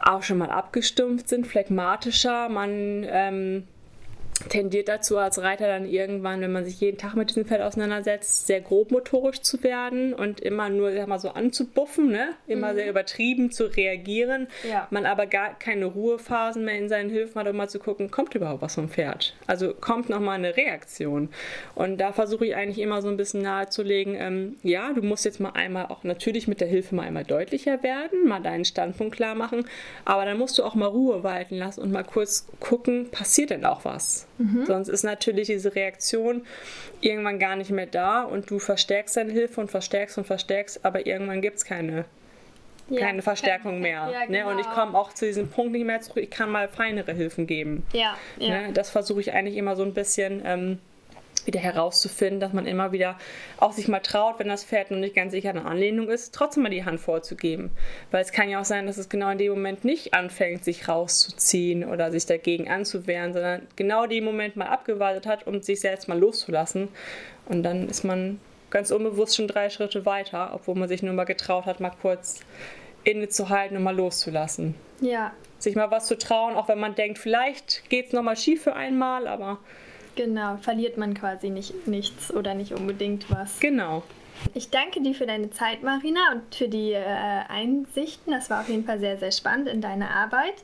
auch 0.03 0.23
schon 0.23 0.39
mal 0.39 0.51
abgestumpft 0.51 1.29
sind, 1.29 1.47
phlegmatischer. 1.47 2.49
Man 2.49 3.07
ähm, 3.09 3.67
tendiert 4.41 4.89
dazu 4.89 5.19
als 5.19 5.41
Reiter 5.41 5.67
dann 5.67 5.87
irgendwann, 5.87 6.41
wenn 6.41 6.53
man 6.53 6.65
sich 6.65 6.81
jeden 6.81 6.99
Tag 6.99 7.15
mit 7.15 7.31
diesem 7.31 7.47
Pferd 7.47 7.63
auseinandersetzt, 7.63 8.47
sehr 8.47 8.61
grobmotorisch 8.61 9.41
zu 9.41 9.63
werden 9.63 10.13
und 10.15 10.41
immer 10.41 10.69
nur 10.69 10.93
sag 10.93 11.07
mal, 11.07 11.19
so 11.19 11.31
anzubuffen, 11.31 12.11
ne? 12.11 12.31
immer 12.47 12.73
mhm. 12.73 12.77
sehr 12.77 12.91
übertrieben 12.91 13.51
zu 13.51 13.65
reagieren. 13.65 14.49
Ja. 14.69 14.87
Man 14.91 15.07
aber 15.07 15.27
gar 15.27 15.59
keine 15.59 15.87
Ruhephasen 15.87 16.65
mehr 16.65 16.79
in 16.79 16.89
seinen 16.89 17.11
Hilfen 17.11 17.41
hat, 17.41 17.49
um 17.49 17.57
mal 17.57 17.69
zu 17.69 17.79
gucken, 17.79 18.11
kommt 18.11 18.35
überhaupt 18.35 18.63
was 18.63 18.75
vom 18.75 18.89
Pferd? 18.89 19.35
Also 19.47 19.73
kommt 19.75 20.09
nochmal 20.09 20.37
eine 20.37 20.57
Reaktion. 20.57 21.29
Und 21.75 21.99
da 21.99 22.13
versuche 22.13 22.47
ich 22.47 22.57
eigentlich 22.57 22.81
immer 22.81 23.03
so 23.03 23.09
ein 23.09 23.17
bisschen 23.17 23.43
nahezulegen, 23.43 24.17
ähm, 24.19 24.57
ja, 24.63 24.93
du 24.93 25.03
musst 25.03 25.25
jetzt 25.25 25.41
mal 25.41 25.51
einmal 25.51 25.87
auch 25.87 26.05
natürlich 26.05 26.49
mit 26.49 26.61
der 26.61 26.69
Hilfe 26.69 26.95
mal 26.95 27.07
einmal 27.07 27.25
deutlicher 27.25 27.83
werden, 27.83 28.27
mal 28.27 28.41
deinen 28.41 28.65
Standpunkt 28.65 29.17
klar 29.17 29.35
machen, 29.35 29.67
aber 30.05 30.25
dann 30.25 30.39
musst 30.39 30.59
du 30.59 30.65
auch 30.65 30.75
mal 30.75 30.87
Ruhe 30.87 31.23
walten 31.23 31.57
lassen 31.57 31.81
und 31.81 31.93
mal 31.93 32.05
kurz 32.05 32.47
gucken, 32.61 33.11
passiert 33.11 33.51
denn 33.51 33.65
auch 33.65 33.85
was? 33.85 34.26
Mhm. 34.39 34.67
Sonst 34.67 34.89
ist 34.89 35.03
natürlich 35.03 35.47
diese 35.49 35.75
Reaktion 35.75 36.47
irgendwann 37.01 37.39
gar 37.39 37.57
nicht 37.57 37.71
mehr 37.71 37.87
da 37.87 38.23
und 38.23 38.51
du 38.51 38.59
verstärkst 38.59 39.17
deine 39.17 39.33
Hilfe 39.33 39.61
und 39.61 39.71
verstärkst 39.71 40.19
und 40.19 40.27
verstärkst, 40.27 40.85
aber 40.85 41.07
irgendwann 41.07 41.41
gibt 41.41 41.57
es 41.57 41.65
keine, 41.65 42.05
ja, 42.89 43.01
keine 43.01 43.23
Verstärkung 43.23 43.81
mehr. 43.81 44.11
Ja, 44.13 44.25
genau. 44.27 44.39
ne? 44.39 44.47
Und 44.47 44.59
ich 44.59 44.67
genau. 44.67 44.81
komme 44.81 44.99
auch 44.99 45.13
zu 45.13 45.27
diesem 45.27 45.49
Punkt 45.49 45.73
nicht 45.73 45.87
mehr 45.87 46.01
zurück, 46.01 46.23
ich 46.23 46.31
kann 46.31 46.51
mal 46.51 46.69
feinere 46.69 47.13
Hilfen 47.13 47.47
geben. 47.47 47.85
Ja, 47.93 48.17
ne? 48.39 48.73
Das 48.73 48.91
versuche 48.91 49.21
ich 49.21 49.33
eigentlich 49.33 49.57
immer 49.57 49.77
so 49.77 49.83
ein 49.83 49.95
bisschen. 49.95 50.43
Ähm, 50.45 50.79
wieder 51.47 51.61
herauszufinden, 51.61 52.41
dass 52.41 52.53
man 52.53 52.67
immer 52.67 52.93
wieder 52.93 53.17
auch 53.59 53.73
sich 53.73 53.89
mal 53.89 54.01
traut, 54.01 54.39
wenn 54.39 54.49
das 54.49 54.65
Pferd 54.65 54.91
noch 54.91 54.99
nicht 54.99 55.15
ganz 55.15 55.33
sicher 55.33 55.51
eine 55.51 55.65
Anlehnung 55.65 56.09
ist, 56.09 56.35
trotzdem 56.35 56.63
mal 56.63 56.71
die 56.71 56.85
Hand 56.85 57.01
vorzugeben. 57.01 57.71
Weil 58.11 58.23
es 58.23 58.33
kann 58.33 58.49
ja 58.49 58.61
auch 58.61 58.65
sein, 58.65 58.87
dass 58.87 58.99
es 58.99 59.09
genau 59.09 59.31
in 59.31 59.39
dem 59.39 59.53
Moment 59.53 59.85
nicht 59.85 60.15
anfängt, 60.15 60.65
sich 60.65 60.89
rauszuziehen 60.89 61.85
oder 61.85 62.11
sich 62.11 62.27
dagegen 62.27 62.69
anzuwehren, 62.69 63.33
sondern 63.33 63.67
genau 63.77 64.07
den 64.07 64.25
Moment 64.25 64.57
mal 64.57 64.67
abgewartet 64.67 65.27
hat, 65.27 65.47
um 65.47 65.63
sich 65.63 65.81
selbst 65.81 66.09
mal 66.09 66.19
loszulassen. 66.19 66.89
Und 67.47 67.63
dann 67.63 67.89
ist 67.89 68.05
man 68.05 68.41
ganz 68.71 68.91
unbewusst 68.91 69.37
schon 69.37 69.49
drei 69.49 69.71
Schritte 69.71 70.05
weiter, 70.05 70.51
obwohl 70.55 70.75
man 70.75 70.89
sich 70.89 71.03
nur 71.03 71.15
mal 71.15 71.25
getraut 71.25 71.67
hat, 71.67 71.81
mal 71.81 71.93
kurz 72.03 72.41
innezuhalten 73.05 73.77
und 73.77 73.85
mal 73.85 73.97
loszulassen. 73.97 74.75
Ja. 75.01 75.33
Sich 75.59 75.77
mal 75.77 75.91
was 75.91 76.07
zu 76.07 76.19
trauen, 76.19 76.55
auch 76.55 76.69
wenn 76.69 76.79
man 76.79 76.95
denkt, 76.95 77.19
vielleicht 77.19 77.89
geht 77.89 78.09
es 78.09 78.13
nochmal 78.13 78.37
schief 78.37 78.65
für 78.65 78.75
einmal, 78.75 79.27
aber 79.27 79.59
Genau, 80.17 80.57
verliert 80.57 80.97
man 80.97 81.15
quasi 81.15 81.51
nicht, 81.51 81.87
nichts 81.87 82.35
oder 82.35 82.55
nicht 82.55 82.73
unbedingt 82.73 83.31
was. 83.31 83.61
Genau. 83.61 84.03
Ich 84.55 84.71
danke 84.71 85.01
dir 85.01 85.15
für 85.15 85.27
deine 85.27 85.51
Zeit, 85.51 85.83
Marina, 85.83 86.33
und 86.33 86.55
für 86.55 86.69
die 86.69 86.93
äh, 86.93 87.03
Einsichten. 87.49 88.33
Das 88.33 88.51
war 88.51 88.61
auf 88.61 88.69
jeden 88.69 88.85
Fall 88.85 88.99
sehr, 88.99 89.17
sehr 89.19 89.33
spannend 89.33 89.69
in 89.69 89.81
deiner 89.81 90.11
Arbeit. 90.11 90.55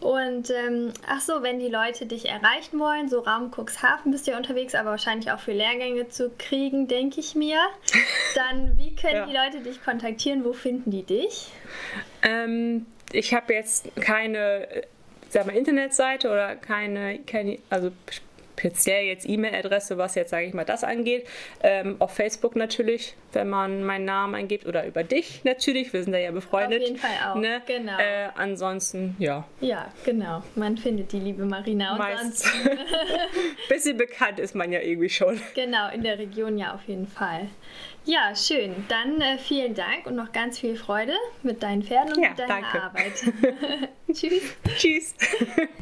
Und 0.00 0.50
ähm, 0.50 0.92
ach 1.06 1.20
so, 1.20 1.42
wenn 1.42 1.60
die 1.60 1.68
Leute 1.68 2.06
dich 2.06 2.28
erreichen 2.28 2.80
wollen, 2.80 3.08
so 3.08 3.20
Raum 3.20 3.52
Cuxhaven 3.52 4.10
bist 4.10 4.26
du 4.26 4.32
ja 4.32 4.36
unterwegs, 4.36 4.74
aber 4.74 4.90
wahrscheinlich 4.90 5.30
auch 5.30 5.38
für 5.38 5.52
Lehrgänge 5.52 6.08
zu 6.08 6.30
kriegen, 6.38 6.88
denke 6.88 7.20
ich 7.20 7.36
mir. 7.36 7.58
Dann, 8.34 8.76
wie 8.78 8.96
können 8.96 9.14
ja. 9.14 9.26
die 9.26 9.36
Leute 9.36 9.60
dich 9.60 9.82
kontaktieren? 9.84 10.44
Wo 10.44 10.52
finden 10.52 10.90
die 10.90 11.04
dich? 11.04 11.52
Ähm, 12.22 12.86
ich 13.12 13.32
habe 13.32 13.54
jetzt 13.54 13.94
keine, 14.00 14.66
sag 15.28 15.46
mal, 15.46 15.54
Internetseite 15.54 16.28
oder 16.28 16.56
keine, 16.56 17.20
keine 17.20 17.58
also 17.70 17.92
speziell 18.56 19.04
jetzt 19.04 19.28
E-Mail-Adresse, 19.28 19.98
was 19.98 20.14
jetzt, 20.14 20.30
sage 20.30 20.46
ich 20.46 20.54
mal, 20.54 20.64
das 20.64 20.84
angeht. 20.84 21.26
Ähm, 21.62 21.96
auf 21.98 22.12
Facebook 22.12 22.56
natürlich, 22.56 23.14
wenn 23.32 23.48
man 23.48 23.84
meinen 23.84 24.04
Namen 24.04 24.34
eingibt 24.34 24.66
oder 24.66 24.86
über 24.86 25.02
dich 25.04 25.42
natürlich, 25.44 25.92
wir 25.92 26.02
sind 26.02 26.12
da 26.12 26.18
ja 26.18 26.30
befreundet. 26.30 26.82
Auf 26.82 26.88
jeden 26.88 26.98
Fall 26.98 27.30
auch, 27.30 27.34
ne? 27.36 27.62
genau. 27.66 27.98
Äh, 27.98 28.28
ansonsten, 28.36 29.16
ja. 29.18 29.46
Ja, 29.60 29.88
genau. 30.04 30.42
Man 30.54 30.76
findet 30.76 31.12
die 31.12 31.20
liebe 31.20 31.44
Marina. 31.44 31.92
Und 31.92 31.98
Meist. 31.98 32.46
Bisschen 33.68 33.96
bekannt 33.96 34.38
ist 34.38 34.54
man 34.54 34.72
ja 34.72 34.80
irgendwie 34.80 35.08
schon. 35.08 35.40
Genau, 35.54 35.90
in 35.90 36.02
der 36.02 36.18
Region 36.18 36.58
ja 36.58 36.74
auf 36.74 36.82
jeden 36.86 37.06
Fall. 37.06 37.48
Ja, 38.04 38.34
schön. 38.34 38.84
Dann 38.88 39.20
äh, 39.20 39.38
vielen 39.38 39.74
Dank 39.74 40.06
und 40.06 40.16
noch 40.16 40.32
ganz 40.32 40.58
viel 40.58 40.76
Freude 40.76 41.14
mit 41.42 41.62
deinen 41.62 41.82
Pferden 41.82 42.12
und 42.14 42.22
ja, 42.22 42.30
mit 42.30 42.38
deiner 42.38 42.60
danke. 42.60 42.82
Arbeit. 42.82 43.88
Tschüss. 44.18 44.42
Tschüss. 44.76 45.14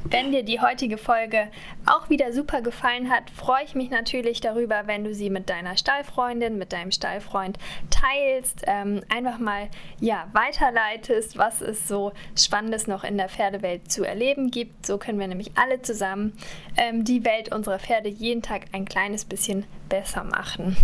Wenn 0.05 0.33
dir 0.33 0.43
die 0.43 0.61
heutige 0.61 0.99
Folge 0.99 1.49
auch 1.87 2.11
wieder 2.11 2.33
super 2.33 2.63
gefallen 2.63 3.11
hat, 3.11 3.31
freue 3.31 3.65
ich 3.65 3.75
mich 3.75 3.91
natürlich 3.91 4.41
darüber, 4.41 4.87
wenn 4.87 5.05
du 5.05 5.15
sie 5.15 5.31
mit 5.31 5.49
deiner 5.49 5.77
Stallfreundin, 5.77 6.59
mit 6.59 6.73
deinem 6.73 6.93
Stallfreund 6.93 7.59
teilst, 7.91 8.63
ähm, 8.67 9.03
einfach 9.09 9.39
mal 9.39 9.69
ja, 10.01 10.29
weiterleitest, 10.33 11.39
was 11.39 11.61
es 11.61 11.87
so 11.87 12.13
Spannendes 12.37 12.87
noch 12.87 13.05
in 13.05 13.17
der 13.19 13.29
Pferdewelt 13.29 13.91
zu 13.91 14.05
erleben 14.05 14.51
gibt. 14.51 14.87
So 14.87 14.99
können 14.99 15.19
wir 15.19 15.29
nämlich 15.29 15.53
alle 15.57 15.83
zusammen 15.83 16.37
ähm, 16.77 17.05
die 17.05 17.25
Welt 17.25 17.53
unserer 17.53 17.79
Pferde 17.79 18.09
jeden 18.09 18.43
Tag 18.43 18.67
ein 18.73 18.85
kleines 18.85 19.25
bisschen 19.25 19.65
besser 19.91 20.25
machen. 20.25 20.75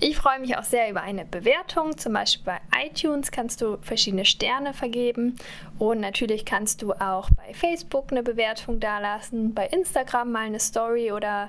Ich 0.00 0.18
freue 0.18 0.38
mich 0.40 0.58
auch 0.58 0.64
sehr 0.64 0.90
über 0.90 1.00
eine 1.00 1.24
Bewertung. 1.24 1.96
Zum 1.96 2.12
Beispiel 2.12 2.44
bei 2.44 2.60
iTunes 2.84 3.30
kannst 3.30 3.62
du 3.62 3.78
verschiedene 3.80 4.26
Sterne 4.26 4.74
vergeben 4.74 5.36
und 5.78 6.00
natürlich 6.00 6.44
kannst 6.44 6.82
du 6.82 6.92
auch 6.92 7.30
bei 7.30 7.54
Facebook 7.54 8.10
eine 8.10 8.22
Bewertung 8.22 8.80
dalassen, 8.80 9.54
bei 9.54 9.66
Instagram 9.68 10.32
mal 10.32 10.46
eine 10.46 10.60
Story 10.60 11.12
oder 11.12 11.48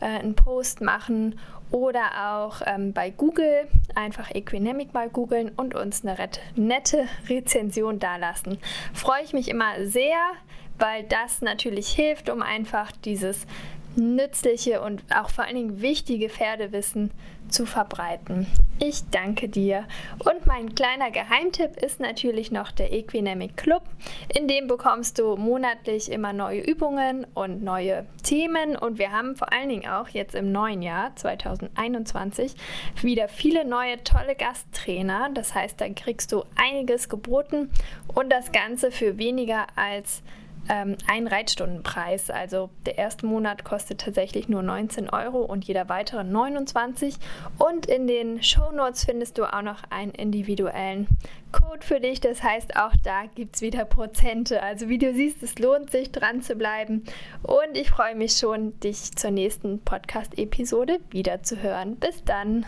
äh, 0.00 0.04
einen 0.04 0.36
Post 0.36 0.80
machen 0.80 1.40
oder 1.72 2.34
auch 2.34 2.62
ähm, 2.66 2.92
bei 2.92 3.10
Google 3.10 3.66
einfach 3.94 4.30
Equinemic 4.34 4.92
mal 4.92 5.08
googeln 5.08 5.50
und 5.56 5.74
uns 5.74 6.04
eine 6.04 6.16
nette 6.56 7.06
Rezension 7.28 7.98
dalassen. 7.98 8.58
Freue 8.92 9.22
ich 9.24 9.32
mich 9.32 9.48
immer 9.48 9.84
sehr, 9.84 10.18
weil 10.78 11.04
das 11.04 11.42
natürlich 11.42 11.88
hilft, 11.90 12.28
um 12.28 12.42
einfach 12.42 12.90
dieses 13.04 13.46
nützliche 13.96 14.80
und 14.80 15.02
auch 15.14 15.30
vor 15.30 15.44
allen 15.44 15.56
Dingen 15.56 15.80
wichtige 15.80 16.28
Pferdewissen 16.28 17.10
zu 17.48 17.66
verbreiten. 17.66 18.46
Ich 18.78 19.02
danke 19.10 19.48
dir. 19.48 19.84
Und 20.18 20.46
mein 20.46 20.74
kleiner 20.74 21.10
Geheimtipp 21.10 21.76
ist 21.76 22.00
natürlich 22.00 22.50
noch 22.50 22.70
der 22.70 22.92
Equinemic 22.92 23.56
Club. 23.56 23.82
In 24.34 24.48
dem 24.48 24.68
bekommst 24.68 25.18
du 25.18 25.36
monatlich 25.36 26.10
immer 26.10 26.32
neue 26.32 26.60
Übungen 26.60 27.26
und 27.34 27.62
neue 27.62 28.06
Themen. 28.22 28.76
Und 28.76 28.98
wir 28.98 29.12
haben 29.12 29.36
vor 29.36 29.52
allen 29.52 29.68
Dingen 29.68 29.88
auch 29.88 30.08
jetzt 30.08 30.34
im 30.34 30.52
neuen 30.52 30.80
Jahr 30.80 31.14
2021 31.16 32.54
wieder 33.02 33.28
viele 33.28 33.66
neue 33.66 34.02
tolle 34.02 34.34
Gasttrainer. 34.34 35.30
Das 35.34 35.54
heißt, 35.54 35.80
da 35.80 35.88
kriegst 35.90 36.32
du 36.32 36.44
einiges 36.56 37.08
geboten 37.08 37.70
und 38.14 38.30
das 38.32 38.52
Ganze 38.52 38.90
für 38.90 39.18
weniger 39.18 39.66
als 39.76 40.22
ähm, 40.70 40.96
ein 41.08 41.26
Reitstundenpreis. 41.26 42.30
Also 42.30 42.70
der 42.86 42.96
erste 42.96 43.26
Monat 43.26 43.64
kostet 43.64 44.00
tatsächlich 44.00 44.48
nur 44.48 44.62
19 44.62 45.10
Euro 45.10 45.40
und 45.40 45.64
jeder 45.64 45.88
weitere 45.88 46.22
29. 46.22 47.16
Und 47.58 47.86
in 47.86 48.06
den 48.06 48.42
Show 48.42 48.70
Notes 48.70 49.04
findest 49.04 49.36
du 49.36 49.44
auch 49.44 49.62
noch 49.62 49.82
einen 49.90 50.12
individuellen 50.12 51.08
Code 51.50 51.84
für 51.84 51.98
dich. 51.98 52.20
Das 52.20 52.42
heißt, 52.42 52.76
auch 52.76 52.92
da 53.02 53.24
gibt 53.34 53.56
es 53.56 53.62
wieder 53.62 53.84
Prozente. 53.84 54.62
Also 54.62 54.88
wie 54.88 54.98
du 54.98 55.12
siehst, 55.12 55.42
es 55.42 55.58
lohnt 55.58 55.90
sich 55.90 56.12
dran 56.12 56.40
zu 56.40 56.54
bleiben. 56.54 57.04
Und 57.42 57.76
ich 57.76 57.90
freue 57.90 58.14
mich 58.14 58.34
schon, 58.34 58.78
dich 58.78 59.16
zur 59.16 59.32
nächsten 59.32 59.80
Podcast-Episode 59.80 61.00
wieder 61.10 61.42
zu 61.42 61.60
hören. 61.60 61.96
Bis 61.96 62.22
dann. 62.24 62.64